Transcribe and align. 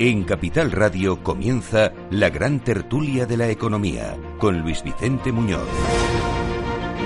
En 0.00 0.22
Capital 0.22 0.70
Radio 0.70 1.24
comienza 1.24 1.92
la 2.12 2.30
gran 2.30 2.60
tertulia 2.60 3.26
de 3.26 3.36
la 3.36 3.48
economía 3.48 4.16
con 4.38 4.60
Luis 4.60 4.84
Vicente 4.84 5.32
Muñoz. 5.32 5.66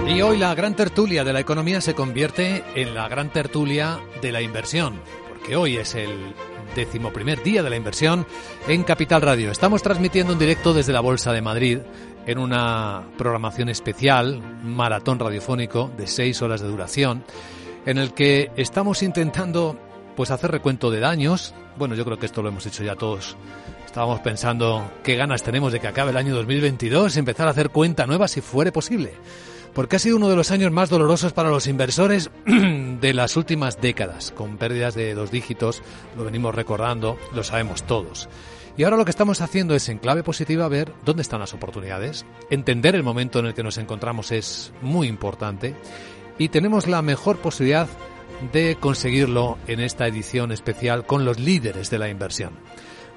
Y 0.07 0.21
hoy 0.21 0.37
la 0.37 0.55
gran 0.55 0.77
tertulia 0.77 1.25
de 1.25 1.33
la 1.33 1.41
economía 1.41 1.81
se 1.81 1.95
convierte 1.95 2.63
en 2.75 2.95
la 2.95 3.09
gran 3.09 3.33
tertulia 3.33 3.99
de 4.21 4.31
la 4.31 4.43
inversión, 4.43 5.01
porque 5.27 5.57
hoy 5.57 5.79
es 5.79 5.95
el 5.95 6.35
decimoprimer 6.77 7.43
día 7.43 7.63
de 7.63 7.71
la 7.71 7.77
inversión 7.77 8.27
en 8.69 8.83
Capital 8.83 9.23
Radio. 9.23 9.51
Estamos 9.51 9.83
transmitiendo 9.83 10.35
en 10.35 10.39
directo 10.39 10.75
desde 10.75 10.93
la 10.93 11.01
Bolsa 11.01 11.33
de 11.33 11.41
Madrid 11.41 11.79
en 12.27 12.39
una 12.39 13.05
programación 13.17 13.71
especial, 13.71 14.43
maratón 14.63 15.19
radiofónico 15.19 15.91
de 15.97 16.07
seis 16.07 16.43
horas 16.43 16.61
de 16.61 16.69
duración, 16.69 17.25
en 17.87 17.97
el 17.97 18.13
que 18.13 18.51
estamos 18.57 19.03
intentando 19.03 19.79
pues 20.15 20.31
hacer 20.31 20.51
recuento 20.51 20.91
de 20.91 21.01
daños. 21.01 21.55
Bueno, 21.77 21.95
yo 21.95 22.05
creo 22.05 22.19
que 22.19 22.27
esto 22.27 22.43
lo 22.43 22.49
hemos 22.49 22.67
hecho 22.67 22.85
ya 22.85 22.97
todos. 22.97 23.37
Estábamos 23.87 24.21
pensando 24.21 24.91
qué 25.03 25.17
ganas 25.17 25.43
tenemos 25.43 25.73
de 25.73 25.81
que 25.81 25.89
acabe 25.89 26.11
el 26.11 26.17
año 26.17 26.35
2022 26.35 27.17
y 27.17 27.19
empezar 27.19 27.49
a 27.49 27.51
hacer 27.51 27.71
cuenta 27.71 28.07
nueva 28.07 28.29
si 28.29 28.41
fuere 28.41 28.73
posible. 28.73 29.13
Porque 29.75 29.97
ha 29.97 29.99
sido 29.99 30.17
uno 30.17 30.29
de 30.29 30.37
los 30.37 30.51
años 30.51 30.71
más 30.71 30.91
dolorosos 30.91 31.33
para 31.33 31.49
los 31.49 31.67
inversores 31.67 32.31
de 32.47 33.15
las 33.15 33.37
últimas 33.37 33.81
décadas, 33.81 34.31
con 34.31 34.59
pérdidas 34.59 34.95
de 34.95 35.15
dos 35.15 35.31
dígitos, 35.31 35.83
lo 36.17 36.25
venimos 36.25 36.55
recordando, 36.55 37.19
lo 37.35 37.43
sabemos 37.43 37.83
todos. 37.85 38.29
Y 38.77 38.85
ahora 38.85 38.97
lo 38.97 39.05
que 39.05 39.11
estamos 39.11 39.41
haciendo 39.41 39.75
es, 39.75 39.89
en 39.89 39.99
clave 39.99 40.23
positiva, 40.23 40.69
ver 40.69 40.93
dónde 41.05 41.23
están 41.23 41.41
las 41.41 41.55
oportunidades. 41.55 42.25
Entender 42.51 42.95
el 42.95 43.03
momento 43.03 43.39
en 43.39 43.47
el 43.47 43.55
que 43.55 43.63
nos 43.63 43.79
encontramos 43.79 44.31
es 44.33 44.73
muy 44.81 45.09
importante. 45.09 45.75
Y 46.39 46.49
tenemos 46.49 46.87
la 46.87 47.03
mejor 47.03 47.39
posibilidad 47.39 47.89
conseguirlo 48.81 49.59
en 49.67 49.81
esta 49.81 50.07
edición 50.07 50.53
especial 50.53 51.07
con 51.07 51.25
los 51.25 51.39
líderes 51.39 51.91
de 51.91 51.99
la 51.99 52.09
inversión. 52.09 52.53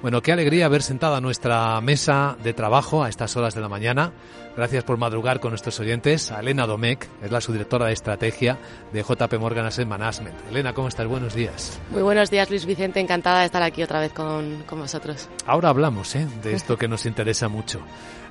Bueno, 0.02 0.22
qué 0.22 0.32
alegría 0.32 0.68
ver 0.68 0.82
sentada 0.82 1.20
nuestra 1.20 1.80
mesa 1.80 2.36
de 2.42 2.52
trabajo 2.52 3.02
a 3.02 3.08
estas 3.08 3.36
horas 3.36 3.54
de 3.54 3.60
la 3.60 3.68
mañana. 3.68 4.12
Gracias 4.56 4.84
por 4.84 4.96
madrugar 4.96 5.38
con 5.38 5.50
nuestros 5.50 5.78
oyentes. 5.80 6.32
A 6.32 6.40
Elena 6.40 6.66
Domecq, 6.66 7.06
es 7.22 7.30
la 7.30 7.42
subdirectora 7.42 7.86
de 7.86 7.92
estrategia 7.92 8.58
de 8.90 9.02
JP 9.02 9.34
Morgan 9.38 9.66
Asset 9.66 9.86
Management. 9.86 10.34
Elena, 10.50 10.72
¿cómo 10.72 10.88
estás? 10.88 11.06
Buenos 11.06 11.34
días. 11.34 11.78
Muy 11.90 12.00
buenos 12.00 12.30
días, 12.30 12.48
Luis 12.48 12.64
Vicente. 12.64 12.98
Encantada 12.98 13.40
de 13.40 13.46
estar 13.46 13.62
aquí 13.62 13.82
otra 13.82 14.00
vez 14.00 14.12
con, 14.12 14.62
con 14.62 14.78
vosotros. 14.78 15.28
Ahora 15.44 15.68
hablamos 15.68 16.16
¿eh? 16.16 16.26
de 16.42 16.54
esto 16.54 16.78
que 16.78 16.88
nos 16.88 17.04
interesa 17.04 17.48
mucho. 17.48 17.82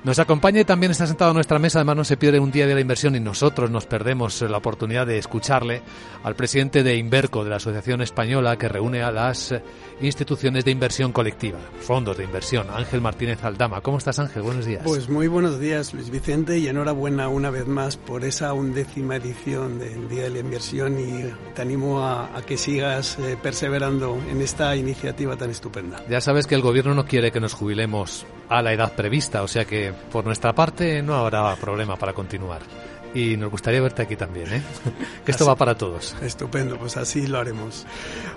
Nos 0.06 0.20
acompaña 0.20 0.62
y 0.62 0.66
también 0.66 0.92
está 0.92 1.08
sentado 1.08 1.32
a 1.32 1.34
nuestra 1.34 1.58
mesa, 1.58 1.80
además 1.80 1.96
no 1.96 2.04
se 2.04 2.16
pierde 2.16 2.40
un 2.40 2.52
día 2.52 2.68
de 2.68 2.76
la 2.76 2.80
inversión 2.80 3.16
y 3.16 3.20
nosotros 3.20 3.72
nos 3.72 3.88
perdemos 3.88 4.40
la 4.44 4.58
oportunidad 4.58 5.08
de 5.08 5.18
escucharle 5.18 5.82
al 6.24 6.36
presidente 6.36 6.84
de 6.84 6.96
Inverco, 6.96 7.44
de 7.44 7.50
la 7.50 7.56
Asociación 7.56 8.04
Española 8.04 8.56
que 8.56 8.70
reúne 8.70 9.02
a 9.02 9.12
las 9.12 9.56
instituciones 10.02 10.64
de 10.64 10.70
inversión 10.70 11.12
colectiva, 11.12 11.58
fondos 11.80 12.18
de 12.18 12.24
inversión. 12.24 12.68
Ángel 12.70 13.02
Martínez 13.02 13.44
Aldama. 13.44 13.82
¿Cómo 13.82 13.98
estás 13.98 14.20
Ángel? 14.20 14.44
Buenos 14.44 14.68
días. 14.68 14.84
Pues 14.84 15.10
muy 15.10 15.28
buenos 15.28 15.60
días 15.60 15.92
Luis 15.92 16.12
Vicente 16.16 16.58
y 16.58 16.70
enhorabuena 16.70 17.28
una 17.28 17.50
vez 17.50 17.68
más 17.68 17.98
por 17.98 18.24
esa 18.24 18.54
undécima 18.54 19.18
edición 19.18 19.80
del 19.80 20.08
Día 20.08 20.24
de 20.24 20.30
la 20.30 20.40
Inversión 20.40 20.98
y 20.98 21.26
te 21.54 21.62
animo 21.62 22.06
a, 22.06 22.30
que 22.48 22.56
sigas 22.56 23.20
eh, 23.20 23.38
perseverando 23.44 24.18
en 24.32 24.40
esta 24.40 24.78
iniciativa 24.78 25.36
tan 25.36 25.50
estupenda. 25.50 26.02
Ya 26.10 26.22
sabes 26.22 26.48
que 26.48 26.56
el 26.56 26.62
gobierno 26.62 26.94
no 26.94 27.04
quiere 27.04 27.34
que 27.34 27.42
nos 27.42 27.54
jubilemos 27.54 28.26
a 28.48 28.62
la 28.62 28.72
edad 28.72 28.96
prevista, 28.96 29.44
o 29.44 29.50
sea 29.50 29.66
que 29.66 29.92
por 30.10 30.24
nuestra 30.24 30.56
parte 30.56 31.02
no 31.02 31.16
habrá 31.16 31.54
problema 31.58 31.98
para 31.98 32.14
continuar. 32.14 32.62
Y 33.16 33.38
nos 33.38 33.50
gustaría 33.50 33.82
verte 33.82 34.02
aquí 34.04 34.16
también, 34.18 34.54
¿eh? 34.54 34.62
que 35.26 35.32
esto 35.32 35.46
Así- 35.46 35.50
va 35.50 35.56
para 35.56 35.76
todos. 35.76 36.16
Estupendo, 36.22 36.78
pues 36.78 36.98
así 36.98 37.26
lo 37.28 37.40
haremos. 37.40 37.86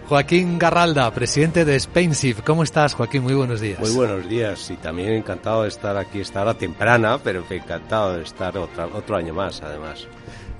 Joaquín 0.08 0.58
Garralda, 0.58 1.12
presidente 1.12 1.64
de 1.64 1.78
Spainsif. 1.78 2.40
¿Cómo 2.42 2.62
estás, 2.62 2.94
Joaquín? 2.94 3.24
Muy 3.24 3.34
buenos 3.34 3.60
días. 3.60 3.80
Muy 3.80 3.90
buenos 3.90 4.28
días 4.28 4.70
y 4.70 4.76
también 4.76 5.12
encantado 5.14 5.64
de 5.64 5.68
estar 5.68 5.96
aquí 5.96 6.20
esta 6.20 6.42
hora 6.42 6.54
temprana, 6.54 7.18
pero 7.18 7.44
encantado 7.50 8.16
de 8.16 8.22
estar 8.22 8.56
otra, 8.56 8.86
otro 8.86 9.16
año 9.16 9.34
más, 9.34 9.60
además. 9.62 10.06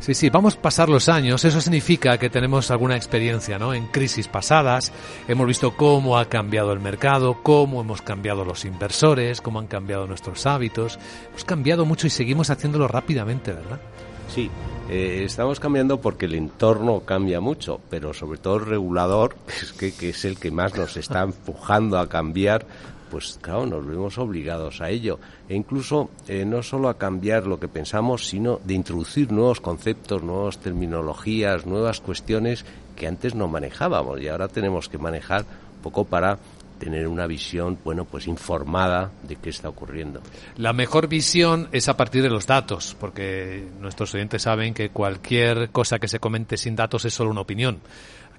Sí, 0.01 0.15
sí, 0.15 0.31
vamos 0.31 0.57
a 0.57 0.63
pasar 0.63 0.89
los 0.89 1.09
años. 1.09 1.45
Eso 1.45 1.61
significa 1.61 2.19
que 2.19 2.31
tenemos 2.31 2.71
alguna 2.71 2.97
experiencia, 2.97 3.59
¿no? 3.59 3.75
En 3.75 3.87
crisis 3.87 4.29
pasadas 4.29 4.93
hemos 5.27 5.47
visto 5.47 5.77
cómo 5.77 6.19
ha 6.19 6.27
cambiado 6.27 6.73
el 6.73 6.79
mercado, 6.81 7.43
cómo 7.43 7.81
hemos 7.81 8.03
cambiado 8.03 8.45
los 8.45 8.65
inversores, 8.65 9.41
cómo 9.41 9.59
han 9.59 9.67
cambiado 9.67 10.07
nuestros 10.07 10.47
hábitos. 10.47 10.99
Hemos 11.31 11.45
cambiado 11.45 11.85
mucho 11.85 12.07
y 12.07 12.11
seguimos 12.11 12.51
haciéndolo 12.51 12.87
rápidamente, 12.87 13.53
¿verdad? 13.53 13.81
Sí, 14.29 14.51
eh, 14.91 15.23
estamos 15.25 15.59
cambiando 15.59 16.01
porque 16.01 16.27
el 16.27 16.35
entorno 16.35 17.01
cambia 17.01 17.41
mucho, 17.41 17.81
pero 17.91 18.13
sobre 18.13 18.39
todo 18.39 18.57
el 18.57 18.67
regulador, 18.67 19.37
que 19.47 19.57
es, 19.65 19.73
que, 19.73 19.93
que 19.93 20.11
es 20.11 20.25
el 20.25 20.39
que 20.39 20.51
más 20.51 20.77
nos 20.77 20.97
está 20.97 21.23
empujando 21.23 21.99
a 21.99 22.09
cambiar, 22.09 22.67
pues 23.11 23.39
claro, 23.41 23.67
nos 23.67 23.87
vemos 23.87 24.19
obligados 24.19 24.81
a 24.81 24.91
ello. 24.91 25.19
E 25.49 25.55
incluso 25.55 26.11
eh, 26.29 26.45
no 26.45 26.63
solo 26.63 26.89
a 26.89 26.99
cambiar 26.99 27.47
lo 27.47 27.59
que 27.59 27.69
pensamos, 27.69 28.29
sino 28.29 28.61
de 28.65 28.75
introducir 28.75 29.33
nuevos 29.33 29.61
conceptos, 29.61 30.23
nuevas 30.23 30.59
terminologías, 30.59 31.67
nuevas 31.67 32.01
cuestiones 32.01 32.65
que 32.97 33.07
antes 33.07 33.35
no 33.35 33.49
manejábamos 33.49 34.21
y 34.21 34.29
ahora 34.29 34.49
tenemos 34.49 34.89
que 34.89 34.99
manejar 34.99 35.45
poco 35.83 36.05
para 36.05 36.39
tener 36.79 37.09
una 37.09 37.27
visión, 37.27 37.79
bueno, 37.85 38.05
pues 38.05 38.27
informada 38.27 39.11
de 39.23 39.37
qué 39.37 39.51
está 39.51 39.69
ocurriendo. 39.69 40.21
La 40.57 40.73
mejor 40.73 41.09
visión 41.09 41.69
es 41.73 41.89
a 41.89 41.97
partir 41.97 42.23
de 42.23 42.31
los 42.31 42.47
datos, 42.47 42.97
porque 42.99 43.69
nuestros 43.81 44.15
oyentes 44.15 44.43
saben 44.43 44.75
que 44.75 44.91
cualquier 44.91 45.71
cosa 45.71 45.99
que 45.99 46.09
se 46.09 46.21
comente 46.21 46.57
sin 46.57 46.77
datos 46.77 47.05
es 47.05 47.15
solo 47.15 47.31
una 47.31 47.41
opinión. 47.41 47.81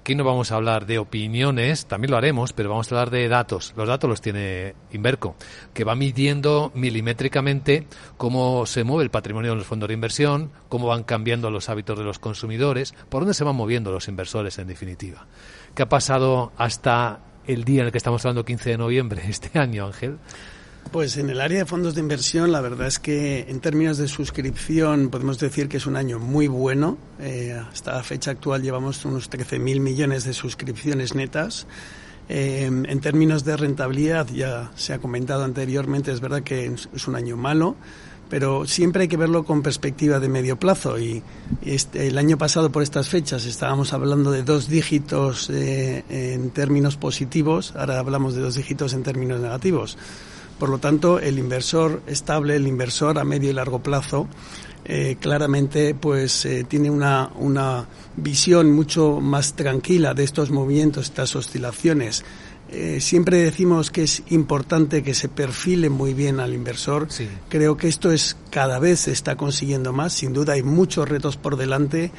Aquí 0.00 0.14
no 0.14 0.24
vamos 0.24 0.50
a 0.50 0.56
hablar 0.56 0.86
de 0.86 0.98
opiniones, 0.98 1.84
también 1.84 2.10
lo 2.10 2.16
haremos, 2.16 2.54
pero 2.54 2.70
vamos 2.70 2.90
a 2.90 2.94
hablar 2.94 3.10
de 3.10 3.28
datos. 3.28 3.74
Los 3.76 3.86
datos 3.86 4.08
los 4.08 4.22
tiene 4.22 4.74
Inverco, 4.92 5.36
que 5.74 5.84
va 5.84 5.94
midiendo 5.94 6.72
milimétricamente 6.74 7.86
cómo 8.16 8.64
se 8.64 8.82
mueve 8.82 9.04
el 9.04 9.10
patrimonio 9.10 9.50
de 9.50 9.58
los 9.58 9.66
fondos 9.66 9.88
de 9.88 9.94
inversión, 9.94 10.52
cómo 10.70 10.86
van 10.86 11.02
cambiando 11.02 11.50
los 11.50 11.68
hábitos 11.68 11.98
de 11.98 12.04
los 12.04 12.18
consumidores, 12.18 12.94
por 13.10 13.20
dónde 13.20 13.34
se 13.34 13.44
van 13.44 13.56
moviendo 13.56 13.92
los 13.92 14.08
inversores 14.08 14.58
en 14.58 14.68
definitiva. 14.68 15.26
¿Qué 15.74 15.82
ha 15.82 15.88
pasado 15.90 16.50
hasta 16.56 17.20
el 17.52 17.64
día 17.64 17.80
en 17.80 17.86
el 17.86 17.92
que 17.92 17.98
estamos 17.98 18.24
hablando, 18.24 18.44
15 18.44 18.70
de 18.70 18.78
noviembre, 18.78 19.22
este 19.28 19.58
año, 19.58 19.86
Ángel? 19.86 20.18
Pues 20.92 21.16
en 21.18 21.30
el 21.30 21.40
área 21.40 21.60
de 21.60 21.66
fondos 21.66 21.94
de 21.94 22.00
inversión, 22.00 22.50
la 22.50 22.60
verdad 22.60 22.86
es 22.86 22.98
que 22.98 23.46
en 23.48 23.60
términos 23.60 23.98
de 23.98 24.08
suscripción 24.08 25.10
podemos 25.10 25.38
decir 25.38 25.68
que 25.68 25.76
es 25.76 25.86
un 25.86 25.96
año 25.96 26.18
muy 26.18 26.48
bueno. 26.48 26.98
Eh, 27.20 27.52
hasta 27.70 27.92
la 27.94 28.02
fecha 28.02 28.32
actual 28.32 28.62
llevamos 28.62 29.04
unos 29.04 29.30
13.000 29.30 29.78
millones 29.80 30.24
de 30.24 30.32
suscripciones 30.32 31.14
netas. 31.14 31.66
Eh, 32.28 32.64
en 32.64 33.00
términos 33.00 33.44
de 33.44 33.56
rentabilidad, 33.56 34.28
ya 34.28 34.70
se 34.74 34.92
ha 34.92 34.98
comentado 34.98 35.44
anteriormente, 35.44 36.12
es 36.12 36.20
verdad 36.20 36.42
que 36.42 36.66
es 36.66 37.08
un 37.08 37.16
año 37.16 37.36
malo, 37.36 37.76
pero 38.30 38.64
siempre 38.66 39.02
hay 39.02 39.08
que 39.08 39.16
verlo 39.16 39.44
con 39.44 39.60
perspectiva 39.60 40.20
de 40.20 40.28
medio 40.28 40.56
plazo. 40.56 40.98
Y 40.98 41.22
este, 41.62 42.06
el 42.06 42.16
año 42.16 42.38
pasado, 42.38 42.70
por 42.70 42.82
estas 42.82 43.08
fechas, 43.08 43.44
estábamos 43.44 43.92
hablando 43.92 44.30
de 44.30 44.44
dos 44.44 44.68
dígitos 44.68 45.50
eh, 45.50 46.04
en 46.08 46.50
términos 46.50 46.96
positivos, 46.96 47.74
ahora 47.76 47.98
hablamos 47.98 48.34
de 48.34 48.40
dos 48.40 48.54
dígitos 48.54 48.94
en 48.94 49.02
términos 49.02 49.40
negativos. 49.40 49.98
Por 50.60 50.68
lo 50.68 50.78
tanto, 50.78 51.18
el 51.18 51.38
inversor 51.38 52.02
estable, 52.06 52.54
el 52.54 52.66
inversor 52.68 53.18
a 53.18 53.24
medio 53.24 53.50
y 53.50 53.52
largo 53.52 53.82
plazo, 53.82 54.28
eh, 54.84 55.16
claramente 55.20 55.94
pues 55.94 56.44
eh, 56.46 56.64
tiene 56.64 56.90
una, 56.90 57.30
una 57.36 57.86
visión 58.16 58.72
mucho 58.72 59.20
más 59.20 59.54
tranquila 59.54 60.14
de 60.14 60.24
estos 60.24 60.50
movimientos, 60.50 61.06
estas 61.06 61.34
oscilaciones. 61.34 62.24
Eh, 62.72 63.00
siempre 63.00 63.38
decimos 63.38 63.90
que 63.90 64.04
es 64.04 64.22
importante 64.28 65.02
que 65.02 65.12
se 65.14 65.28
perfile 65.28 65.90
muy 65.90 66.14
bien 66.14 66.38
al 66.38 66.54
inversor. 66.54 67.06
Sí. 67.10 67.28
Creo 67.48 67.76
que 67.76 67.88
esto 67.88 68.12
es 68.12 68.36
cada 68.50 68.78
vez 68.78 69.00
se 69.00 69.12
está 69.12 69.34
consiguiendo 69.36 69.92
más. 69.92 70.12
Sin 70.12 70.32
duda 70.32 70.52
hay 70.52 70.62
muchos 70.62 71.08
retos 71.08 71.36
por 71.36 71.56
delante, 71.56 72.12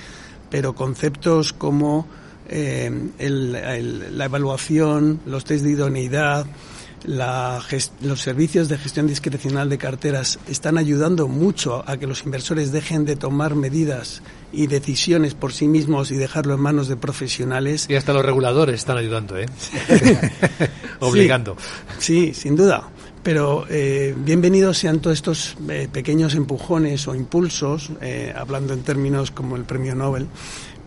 pero 0.49 0.75
conceptos 0.75 1.53
como 1.53 2.07
eh, 2.53 2.91
el- 3.17 3.55
el- 3.55 4.17
la 4.17 4.25
evaluación, 4.25 5.21
los 5.25 5.45
test 5.45 5.63
de 5.63 5.71
idoneidad, 5.71 6.45
la 7.03 7.61
los 8.01 8.21
servicios 8.21 8.69
de 8.69 8.77
gestión 8.77 9.07
discrecional 9.07 9.69
de 9.69 9.77
carteras 9.77 10.39
están 10.47 10.77
ayudando 10.77 11.27
mucho 11.27 11.83
a 11.87 11.97
que 11.97 12.07
los 12.07 12.23
inversores 12.25 12.71
dejen 12.71 13.05
de 13.05 13.15
tomar 13.15 13.55
medidas 13.55 14.21
y 14.51 14.67
decisiones 14.67 15.33
por 15.33 15.53
sí 15.53 15.67
mismos 15.67 16.11
y 16.11 16.17
dejarlo 16.17 16.53
en 16.53 16.59
manos 16.59 16.87
de 16.87 16.97
profesionales. 16.97 17.87
Y 17.89 17.95
hasta 17.95 18.13
los 18.13 18.25
reguladores 18.25 18.75
están 18.75 18.97
ayudando, 18.97 19.37
¿eh? 19.37 19.45
Obligando. 20.99 21.55
Sí, 21.99 22.33
sin 22.33 22.55
duda. 22.55 22.89
Pero 23.23 23.65
eh, 23.69 24.15
bienvenidos 24.17 24.79
sean 24.79 24.99
todos 24.99 25.15
estos 25.15 25.55
eh, 25.69 25.87
pequeños 25.91 26.33
empujones 26.33 27.07
o 27.07 27.13
impulsos, 27.13 27.91
eh, 28.01 28.33
hablando 28.35 28.73
en 28.73 28.81
términos 28.81 29.29
como 29.29 29.55
el 29.55 29.63
premio 29.63 29.93
Nobel, 29.93 30.27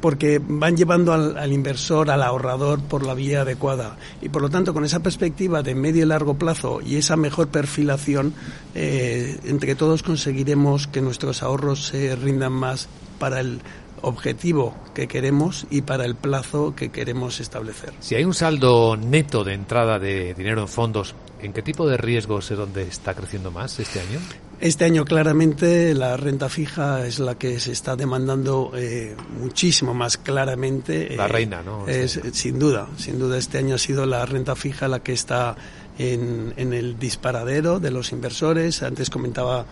porque 0.05 0.39
van 0.39 0.77
llevando 0.77 1.15
al, 1.15 1.39
al, 1.39 1.51
inversor, 1.51 2.11
al 2.11 2.23
ahorrador, 2.23 2.79
por 2.79 3.07
la 3.07 3.15
vía 3.15 3.41
adecuada. 3.41 3.97
Y 4.21 4.29
por 4.29 4.43
lo 4.43 4.51
tanto, 4.51 4.75
con 4.75 4.85
esa 4.85 5.01
perspectiva 5.01 5.63
de 5.63 5.75
medio 5.75 6.03
y 6.03 6.07
largo 6.07 6.35
plazo 6.35 6.83
y 6.83 6.97
esa 6.97 7.17
mejor 7.17 7.49
perfilación, 7.49 8.35
eh, 8.75 9.39
entre 9.45 9.75
todos 9.75 10.03
conseguiremos 10.03 10.89
que 10.89 11.01
nuestros 11.01 11.43
ahorros 11.43 11.87
se 11.87 12.15
rindan 12.17 12.53
más 12.53 12.87
para 13.19 13.41
el 13.41 13.63
objetivo 14.05 14.75
que 14.95 15.09
queremos 15.09 15.67
y 15.71 15.83
para 15.83 16.05
el 16.05 16.15
plazo 16.15 16.75
que 16.77 16.91
queremos 16.91 17.41
establecer. 17.41 17.93
Si 18.01 18.15
hay 18.15 18.25
un 18.25 18.35
saldo 18.35 18.97
neto 18.97 19.45
de 19.45 19.55
entrada 19.55 19.99
de 19.99 20.35
dinero 20.35 20.63
en 20.63 20.69
fondos, 20.69 21.15
¿en 21.41 21.53
qué 21.53 21.63
tipo 21.63 21.89
de 21.89 21.97
riesgos 21.97 22.51
es 22.51 22.59
donde 22.59 22.83
está 22.83 23.15
creciendo 23.15 23.51
más 23.51 23.79
este 23.79 24.01
año? 24.01 24.21
Este 24.61 24.85
año 24.85 25.05
claramente 25.05 25.95
la 25.95 26.17
renta 26.17 26.49
fija 26.49 27.07
es 27.07 27.19
la 27.19 27.37
que 27.37 27.59
se 27.59 27.73
está 27.73 27.97
demandando 27.97 28.73
eh, 28.77 29.17
muchísimo 29.41 29.95
más 29.95 30.17
claramente. 30.17 31.17
La 31.17 31.29
reina, 31.29 31.63
¿no? 31.63 31.89
Es, 31.89 32.21
sin 32.33 32.59
duda, 32.59 32.89
sin 32.97 33.19
duda 33.19 33.37
este 33.37 33.59
año 33.59 33.75
ha 33.75 33.79
sido 33.79 34.07
la 34.07 34.25
renta 34.25 34.55
fija 34.55 34.87
la 34.87 35.01
que 35.01 35.13
está 35.13 35.57
en, 35.99 36.55
en 36.57 36.73
el 36.73 36.99
disparadero 36.99 37.81
de 37.81 37.91
los 37.91 38.13
inversores. 38.13 38.83
Antes 38.83 39.11
comentaba 39.11 39.67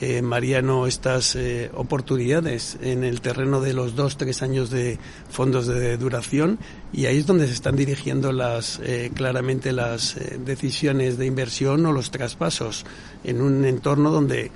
eh, 0.00 0.20
Mariano 0.20 0.86
estas 0.86 1.36
eh, 1.36 1.70
oportunidades 1.74 2.76
en 2.82 3.04
el 3.04 3.20
terreno 3.20 3.60
de 3.60 3.72
los 3.72 3.96
dos, 3.96 4.16
tres 4.16 4.42
años 4.42 4.70
de 4.70 4.98
fondos 5.30 5.66
de 5.66 5.96
duración 5.96 6.58
y 6.92 7.06
ahí 7.06 7.18
es 7.18 7.26
donde 7.26 7.46
se 7.46 7.54
están 7.54 7.76
dirigiendo 7.76 8.32
las, 8.32 8.80
eh, 8.82 9.10
claramente 9.14 9.72
las 9.72 10.16
decisiones 10.44 11.16
de 11.16 11.26
inversión 11.26 11.86
o 11.86 11.92
los 11.92 12.10
traspasos 12.10 12.84
en 13.24 13.40
un 13.40 13.64
entorno 13.64 14.10
donde 14.10 14.50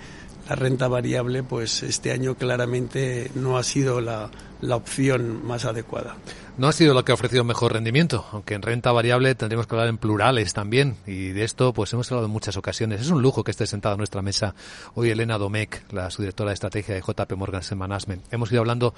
la 0.48 0.56
renta 0.56 0.88
variable 0.88 1.42
pues 1.42 1.82
este 1.82 2.12
año 2.12 2.34
claramente 2.34 3.30
no 3.34 3.56
ha 3.56 3.62
sido 3.62 4.00
la, 4.00 4.30
la 4.60 4.76
opción 4.76 5.46
más 5.46 5.64
adecuada. 5.64 6.16
No 6.60 6.68
ha 6.68 6.72
sido 6.72 6.92
lo 6.92 7.06
que 7.06 7.12
ha 7.12 7.14
ofrecido 7.14 7.42
mejor 7.42 7.72
rendimiento, 7.72 8.26
aunque 8.32 8.52
en 8.52 8.60
renta 8.60 8.92
variable 8.92 9.34
tendremos 9.34 9.66
que 9.66 9.74
hablar 9.74 9.88
en 9.88 9.96
plurales 9.96 10.52
también, 10.52 10.96
y 11.06 11.28
de 11.30 11.44
esto 11.44 11.72
pues 11.72 11.90
hemos 11.94 12.12
hablado 12.12 12.26
en 12.26 12.32
muchas 12.32 12.58
ocasiones. 12.58 13.00
Es 13.00 13.08
un 13.08 13.22
lujo 13.22 13.42
que 13.42 13.50
esté 13.50 13.66
sentada 13.66 13.94
a 13.94 13.96
nuestra 13.96 14.20
mesa 14.20 14.54
hoy 14.92 15.08
Elena 15.08 15.38
Domecq, 15.38 15.90
la 15.90 16.10
subdirectora 16.10 16.50
de 16.50 16.54
estrategia 16.54 16.94
de 16.94 17.00
JP 17.00 17.32
Morgan 17.34 17.62
Management. 17.74 18.30
Hemos 18.30 18.52
ido 18.52 18.60
hablando 18.60 18.92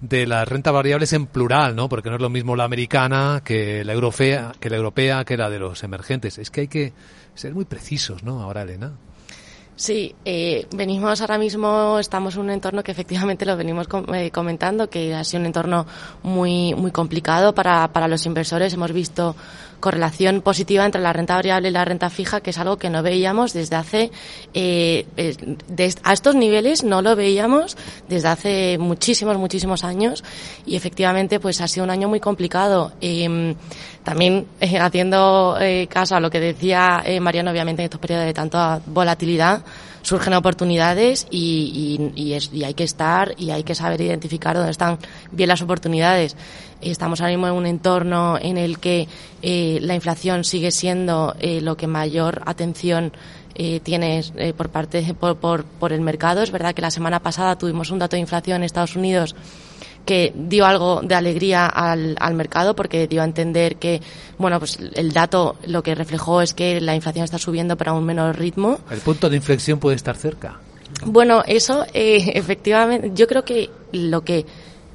de 0.00 0.24
las 0.24 0.46
rentas 0.46 0.72
variables 0.72 1.12
en 1.12 1.26
plural, 1.26 1.74
¿no? 1.74 1.88
Porque 1.88 2.10
no 2.10 2.14
es 2.14 2.22
lo 2.22 2.30
mismo 2.30 2.54
la 2.54 2.62
americana 2.62 3.42
que 3.44 3.84
la 3.84 3.92
europea, 3.92 4.52
que 4.60 4.70
la 4.70 4.76
europea, 4.76 5.24
que 5.24 5.36
la 5.36 5.50
de 5.50 5.58
los 5.58 5.82
emergentes. 5.82 6.38
Es 6.38 6.52
que 6.52 6.60
hay 6.60 6.68
que 6.68 6.92
ser 7.34 7.54
muy 7.54 7.64
precisos, 7.64 8.22
¿no? 8.22 8.40
Ahora, 8.40 8.62
Elena. 8.62 8.92
Sí, 9.80 10.14
eh, 10.26 10.66
venimos 10.76 11.22
ahora 11.22 11.38
mismo, 11.38 11.98
estamos 11.98 12.34
en 12.34 12.42
un 12.42 12.50
entorno 12.50 12.82
que 12.82 12.92
efectivamente 12.92 13.46
lo 13.46 13.56
venimos 13.56 13.88
eh, 14.12 14.30
comentando, 14.30 14.90
que 14.90 15.14
ha 15.14 15.24
sido 15.24 15.40
un 15.40 15.46
entorno 15.46 15.86
muy, 16.22 16.74
muy 16.74 16.90
complicado 16.90 17.54
para, 17.54 17.88
para 17.88 18.06
los 18.06 18.26
inversores. 18.26 18.74
Hemos 18.74 18.92
visto 18.92 19.34
correlación 19.80 20.42
positiva 20.42 20.84
entre 20.84 21.00
la 21.00 21.12
renta 21.12 21.34
variable 21.34 21.68
y 21.68 21.72
la 21.72 21.84
renta 21.84 22.10
fija, 22.10 22.40
que 22.40 22.50
es 22.50 22.58
algo 22.58 22.76
que 22.76 22.90
no 22.90 23.02
veíamos 23.02 23.52
desde 23.52 23.76
hace, 23.76 24.10
eh, 24.54 25.06
a 26.04 26.12
estos 26.12 26.34
niveles 26.34 26.84
no 26.84 27.02
lo 27.02 27.16
veíamos 27.16 27.76
desde 28.08 28.28
hace 28.28 28.78
muchísimos, 28.78 29.38
muchísimos 29.38 29.84
años 29.84 30.22
y 30.66 30.76
efectivamente 30.76 31.40
pues 31.40 31.60
ha 31.60 31.68
sido 31.68 31.84
un 31.84 31.90
año 31.90 32.08
muy 32.08 32.20
complicado. 32.20 32.92
Em, 33.00 33.54
también 34.04 34.46
eh, 34.60 34.78
haciendo 34.78 35.56
eh, 35.60 35.86
caso 35.88 36.16
a 36.16 36.20
lo 36.20 36.30
que 36.30 36.40
decía 36.40 37.02
Mariano, 37.20 37.50
obviamente 37.50 37.82
en 37.82 37.84
estos 37.84 38.00
periodos 38.00 38.26
de 38.26 38.34
tanta 38.34 38.80
volatilidad, 38.86 39.62
surgen 40.02 40.34
oportunidades 40.34 41.26
y, 41.30 42.10
y, 42.14 42.64
hay 42.64 42.74
que 42.74 42.84
estar 42.84 43.34
y 43.36 43.50
hay 43.50 43.62
que 43.64 43.74
saber 43.74 44.00
identificar 44.00 44.56
dónde 44.56 44.70
están 44.70 44.98
bien 45.30 45.48
las 45.48 45.62
oportunidades. 45.62 46.36
Estamos 46.80 47.20
ahora 47.20 47.32
mismo 47.32 47.46
en 47.46 47.54
un 47.54 47.66
entorno 47.66 48.38
en 48.40 48.56
el 48.56 48.78
que 48.78 49.08
eh, 49.42 49.78
la 49.82 49.94
inflación 49.94 50.44
sigue 50.44 50.70
siendo 50.70 51.34
eh, 51.38 51.60
lo 51.60 51.76
que 51.76 51.86
mayor 51.86 52.42
atención 52.46 53.12
eh, 53.54 53.80
tiene 53.80 54.22
por 54.56 54.70
parte 54.70 55.14
por, 55.18 55.36
por, 55.36 55.64
por 55.64 55.92
el 55.92 56.00
mercado. 56.00 56.42
Es 56.42 56.50
verdad 56.50 56.74
que 56.74 56.82
la 56.82 56.90
semana 56.90 57.20
pasada 57.20 57.56
tuvimos 57.56 57.90
un 57.90 57.98
dato 57.98 58.16
de 58.16 58.20
inflación 58.20 58.56
en 58.58 58.64
Estados 58.64 58.96
Unidos 58.96 59.34
que 60.10 60.32
dio 60.34 60.66
algo 60.66 61.02
de 61.04 61.14
alegría 61.14 61.66
al, 61.66 62.16
al, 62.18 62.34
mercado 62.34 62.74
porque 62.74 63.06
dio 63.06 63.22
a 63.22 63.24
entender 63.24 63.76
que, 63.76 64.02
bueno, 64.38 64.58
pues 64.58 64.76
el 64.96 65.12
dato 65.12 65.54
lo 65.68 65.84
que 65.84 65.94
reflejó 65.94 66.42
es 66.42 66.52
que 66.52 66.80
la 66.80 66.96
inflación 66.96 67.22
está 67.22 67.38
subiendo 67.38 67.76
pero 67.76 67.92
a 67.92 67.94
un 67.94 68.04
menor 68.04 68.36
ritmo. 68.36 68.80
El 68.90 68.98
punto 68.98 69.30
de 69.30 69.36
inflexión 69.36 69.78
puede 69.78 69.94
estar 69.94 70.16
cerca. 70.16 70.58
Bueno, 71.04 71.44
eso 71.46 71.86
eh, 71.94 72.32
efectivamente, 72.34 73.12
yo 73.14 73.28
creo 73.28 73.44
que 73.44 73.70
lo 73.92 74.22
que 74.22 74.46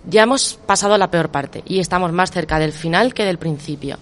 ya 0.05 0.23
hemos 0.23 0.55
pasado 0.65 0.97
la 0.97 1.09
peor 1.09 1.29
parte 1.29 1.63
y 1.65 1.79
estamos 1.79 2.11
más 2.11 2.31
cerca 2.31 2.59
del 2.59 2.73
final 2.73 3.13
que 3.13 3.23
del 3.23 3.37
principio. 3.37 3.97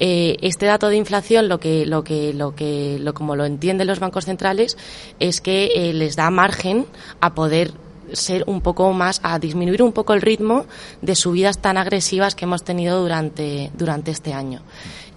Eh, 0.00 0.36
este 0.42 0.66
dato 0.66 0.88
de 0.88 0.96
inflación, 0.96 1.48
lo 1.48 1.60
que, 1.60 1.86
lo 1.86 2.02
que, 2.02 2.34
lo 2.34 2.56
que, 2.56 2.98
lo 3.00 3.14
como 3.14 3.36
lo 3.36 3.44
entienden 3.44 3.86
los 3.86 4.00
bancos 4.00 4.24
centrales, 4.24 4.76
es 5.20 5.40
que 5.40 5.70
eh, 5.76 5.92
les 5.92 6.16
da 6.16 6.28
margen 6.30 6.86
a 7.20 7.36
poder 7.36 7.70
ser 8.12 8.44
un 8.46 8.60
poco 8.60 8.92
más, 8.92 9.20
a 9.22 9.38
disminuir 9.38 9.82
un 9.82 9.92
poco 9.92 10.14
el 10.14 10.22
ritmo 10.22 10.66
de 11.02 11.14
subidas 11.14 11.58
tan 11.58 11.76
agresivas 11.76 12.34
que 12.34 12.44
hemos 12.44 12.62
tenido 12.62 13.00
durante, 13.00 13.70
durante 13.76 14.10
este 14.10 14.32
año. 14.32 14.62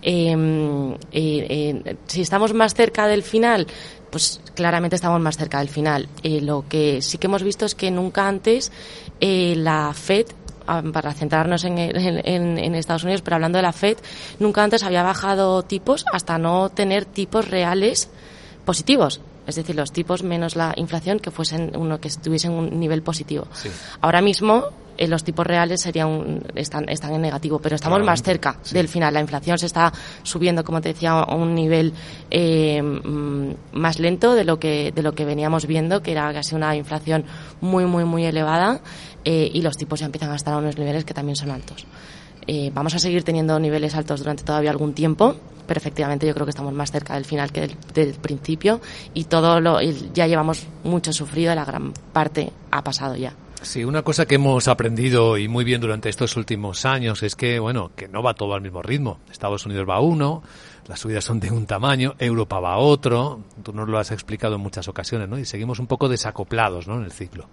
Em, 0.01 0.93
eh, 0.93 0.97
eh, 1.11 1.95
si 2.07 2.21
estamos 2.21 2.53
más 2.53 2.73
cerca 2.73 3.07
del 3.07 3.23
final, 3.23 3.67
pues 4.09 4.39
claramente 4.55 4.95
estamos 4.95 5.19
más 5.21 5.37
cerca 5.37 5.59
del 5.59 5.69
final. 5.69 6.07
Eh, 6.23 6.41
lo 6.41 6.65
que 6.67 7.01
sí 7.01 7.17
que 7.17 7.27
hemos 7.27 7.43
visto 7.43 7.65
es 7.65 7.75
que 7.75 7.91
nunca 7.91 8.27
antes 8.27 8.71
la 9.19 9.93
Fed 9.93 10.27
ah, 10.67 10.81
para 10.93 11.13
centrarnos 11.13 11.65
en, 11.65 11.77
en, 11.77 12.75
Estados 12.75 13.03
Unidos, 13.03 13.21
pero 13.21 13.35
hablando 13.35 13.57
de 13.57 13.63
la 13.63 13.73
Fed, 13.73 13.97
nunca 14.39 14.63
antes 14.63 14.83
había 14.83 15.03
bajado 15.03 15.63
tipos 15.63 16.05
hasta 16.13 16.37
no 16.37 16.69
tener 16.69 17.03
tipos 17.03 17.49
reales 17.49 18.09
positivos 18.63 19.19
es 19.49 19.55
decir, 19.55 19.75
los 19.75 19.91
tipos 19.91 20.23
menos 20.23 20.55
la 20.55 20.73
inflación 20.77 21.19
que 21.19 21.31
fuesen 21.31 21.71
uno 21.75 21.99
que 21.99 22.07
estuviesen 22.07 22.51
un 22.51 22.79
nivel 22.79 23.01
positivo. 23.01 23.47
Ahora 24.01 24.21
mismo 24.21 24.65
eh, 24.99 25.07
los 25.07 25.23
tipos 25.23 25.47
reales 25.47 25.81
serían 25.81 26.43
están, 26.55 26.89
están 26.89 27.13
en 27.13 27.21
negativo, 27.21 27.59
pero 27.59 27.75
estamos 27.75 28.03
más 28.03 28.21
cerca 28.21 28.59
del 28.71 28.89
final. 28.89 29.13
La 29.13 29.21
inflación 29.21 29.57
se 29.57 29.65
está 29.65 29.93
subiendo, 30.23 30.65
como 30.65 30.81
te 30.81 30.89
decía, 30.89 31.11
a 31.11 31.35
un 31.35 31.55
nivel 31.55 31.93
eh, 32.29 32.81
mm, 32.81 33.51
más 33.71 33.97
lento 33.99 34.33
de 34.33 34.43
lo 34.43 34.59
que 34.59 34.91
de 34.91 35.01
lo 35.01 35.13
que 35.13 35.23
veníamos 35.23 35.67
viendo, 35.67 36.01
que 36.01 36.11
era 36.11 36.33
casi 36.33 36.53
una 36.53 36.75
inflación 36.75 37.23
muy 37.61 37.85
muy 37.85 38.03
muy 38.03 38.25
elevada 38.25 38.81
eh, 39.23 39.49
y 39.53 39.61
los 39.61 39.77
tipos 39.77 40.01
ya 40.01 40.05
empiezan 40.05 40.31
a 40.31 40.35
estar 40.35 40.53
a 40.53 40.57
unos 40.57 40.77
niveles 40.77 41.05
que 41.05 41.13
también 41.13 41.37
son 41.37 41.51
altos. 41.51 41.85
Vamos 42.73 42.95
a 42.95 42.99
seguir 42.99 43.23
teniendo 43.23 43.59
niveles 43.59 43.95
altos 43.95 44.19
durante 44.19 44.43
todavía 44.43 44.71
algún 44.71 44.93
tiempo, 44.93 45.35
pero 45.69 45.77
efectivamente 45.77 46.25
yo 46.25 46.33
creo 46.33 46.47
que 46.47 46.49
estamos 46.49 46.73
más 46.73 46.91
cerca 46.91 47.13
del 47.13 47.25
final 47.25 47.51
que 47.51 47.69
del, 47.93 48.15
principio 48.15 48.81
y 49.13 49.25
todo 49.25 49.61
lo 49.61 49.79
ya 49.81 50.25
llevamos 50.25 50.65
mucho 50.83 51.13
sufrido, 51.13 51.53
la 51.53 51.63
gran 51.63 51.93
parte 52.11 52.51
ha 52.71 52.83
pasado 52.83 53.15
ya. 53.15 53.33
Sí, 53.61 53.83
una 53.83 54.01
cosa 54.03 54.25
que 54.25 54.35
hemos 54.35 54.67
aprendido 54.67 55.37
y 55.37 55.47
muy 55.47 55.65
bien 55.65 55.81
durante 55.81 56.09
estos 56.09 56.37
últimos 56.37 56.85
años 56.85 57.21
es 57.23 57.35
que, 57.35 57.59
bueno, 57.59 57.91
que 57.95 58.07
no 58.07 58.23
va 58.23 58.33
todo 58.33 58.53
al 58.53 58.61
mismo 58.61 58.81
ritmo. 58.81 59.19
Estados 59.29 59.65
Unidos 59.65 59.87
va 59.87 59.99
uno, 59.99 60.41
las 60.87 61.01
subidas 61.01 61.25
son 61.25 61.39
de 61.39 61.51
un 61.51 61.65
tamaño, 61.65 62.15
Europa 62.17 62.59
va 62.59 62.77
otro, 62.77 63.41
tú 63.61 63.73
nos 63.73 63.87
lo 63.89 63.99
has 63.99 64.11
explicado 64.11 64.55
en 64.55 64.61
muchas 64.61 64.87
ocasiones, 64.87 65.27
¿no? 65.27 65.37
Y 65.37 65.45
seguimos 65.45 65.79
un 65.79 65.87
poco 65.87 66.07
desacoplados, 66.07 66.87
¿no? 66.87 66.95
En 66.95 67.03
el 67.03 67.11
ciclo. 67.11 67.47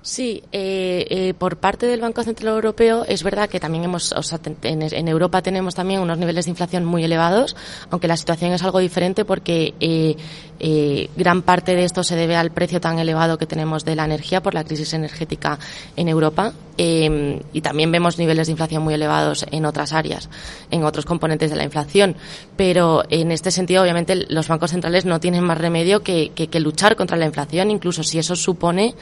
Sí, 0.00 0.44
eh, 0.52 1.06
eh, 1.10 1.34
por 1.34 1.56
parte 1.56 1.86
del 1.86 2.00
Banco 2.00 2.22
Central 2.22 2.54
Europeo 2.54 3.04
es 3.08 3.24
verdad 3.24 3.48
que 3.48 3.58
también 3.58 3.84
hemos, 3.84 4.14
en, 4.62 5.08
Europa 5.08 5.42
tenemos 5.42 5.74
también 5.74 6.00
unos 6.00 6.18
niveles 6.18 6.44
de 6.44 6.52
inflación 6.52 6.84
muy 6.84 7.02
elevados, 7.02 7.56
aunque 7.90 8.06
la 8.06 8.16
situación 8.16 8.52
es 8.52 8.62
algo 8.62 8.78
diferente 8.78 9.24
porque 9.24 9.74
eh, 9.80 11.10
gran 11.16 11.42
parte 11.42 11.74
de 11.74 11.84
esto 11.84 12.04
se 12.04 12.14
debe 12.14 12.36
al 12.36 12.52
precio 12.52 12.80
tan 12.80 13.00
elevado 13.00 13.38
que 13.38 13.46
tenemos 13.46 13.84
de 13.84 13.96
la 13.96 14.04
energía 14.04 14.40
por 14.40 14.54
la 14.54 14.62
crisis 14.62 14.94
energética 14.94 15.58
en 15.96 16.08
Europa 16.08 16.52
y 16.80 17.60
también 17.60 17.90
vemos 17.90 18.18
niveles 18.18 18.46
de 18.46 18.52
inflación 18.52 18.84
muy 18.84 18.94
elevados 18.94 19.44
en 19.50 19.64
otras 19.64 19.92
áreas, 19.92 20.30
en 20.70 20.84
otros 20.84 21.06
componentes 21.06 21.50
de 21.50 21.56
la 21.56 21.64
inflación. 21.64 22.14
Pero 22.56 23.02
en 23.10 23.32
este 23.32 23.50
sentido, 23.50 23.82
obviamente, 23.82 24.14
los 24.28 24.46
bancos 24.46 24.70
centrales 24.70 25.04
no 25.04 25.18
tienen 25.18 25.42
más 25.42 25.58
remedio 25.58 26.04
que 26.04 26.60
luchar 26.60 26.94
contra 26.94 27.16
la 27.16 27.26
inflación, 27.26 27.72
incluso 27.72 28.04
si 28.04 28.20
eso 28.20 28.36
supone 28.36 28.94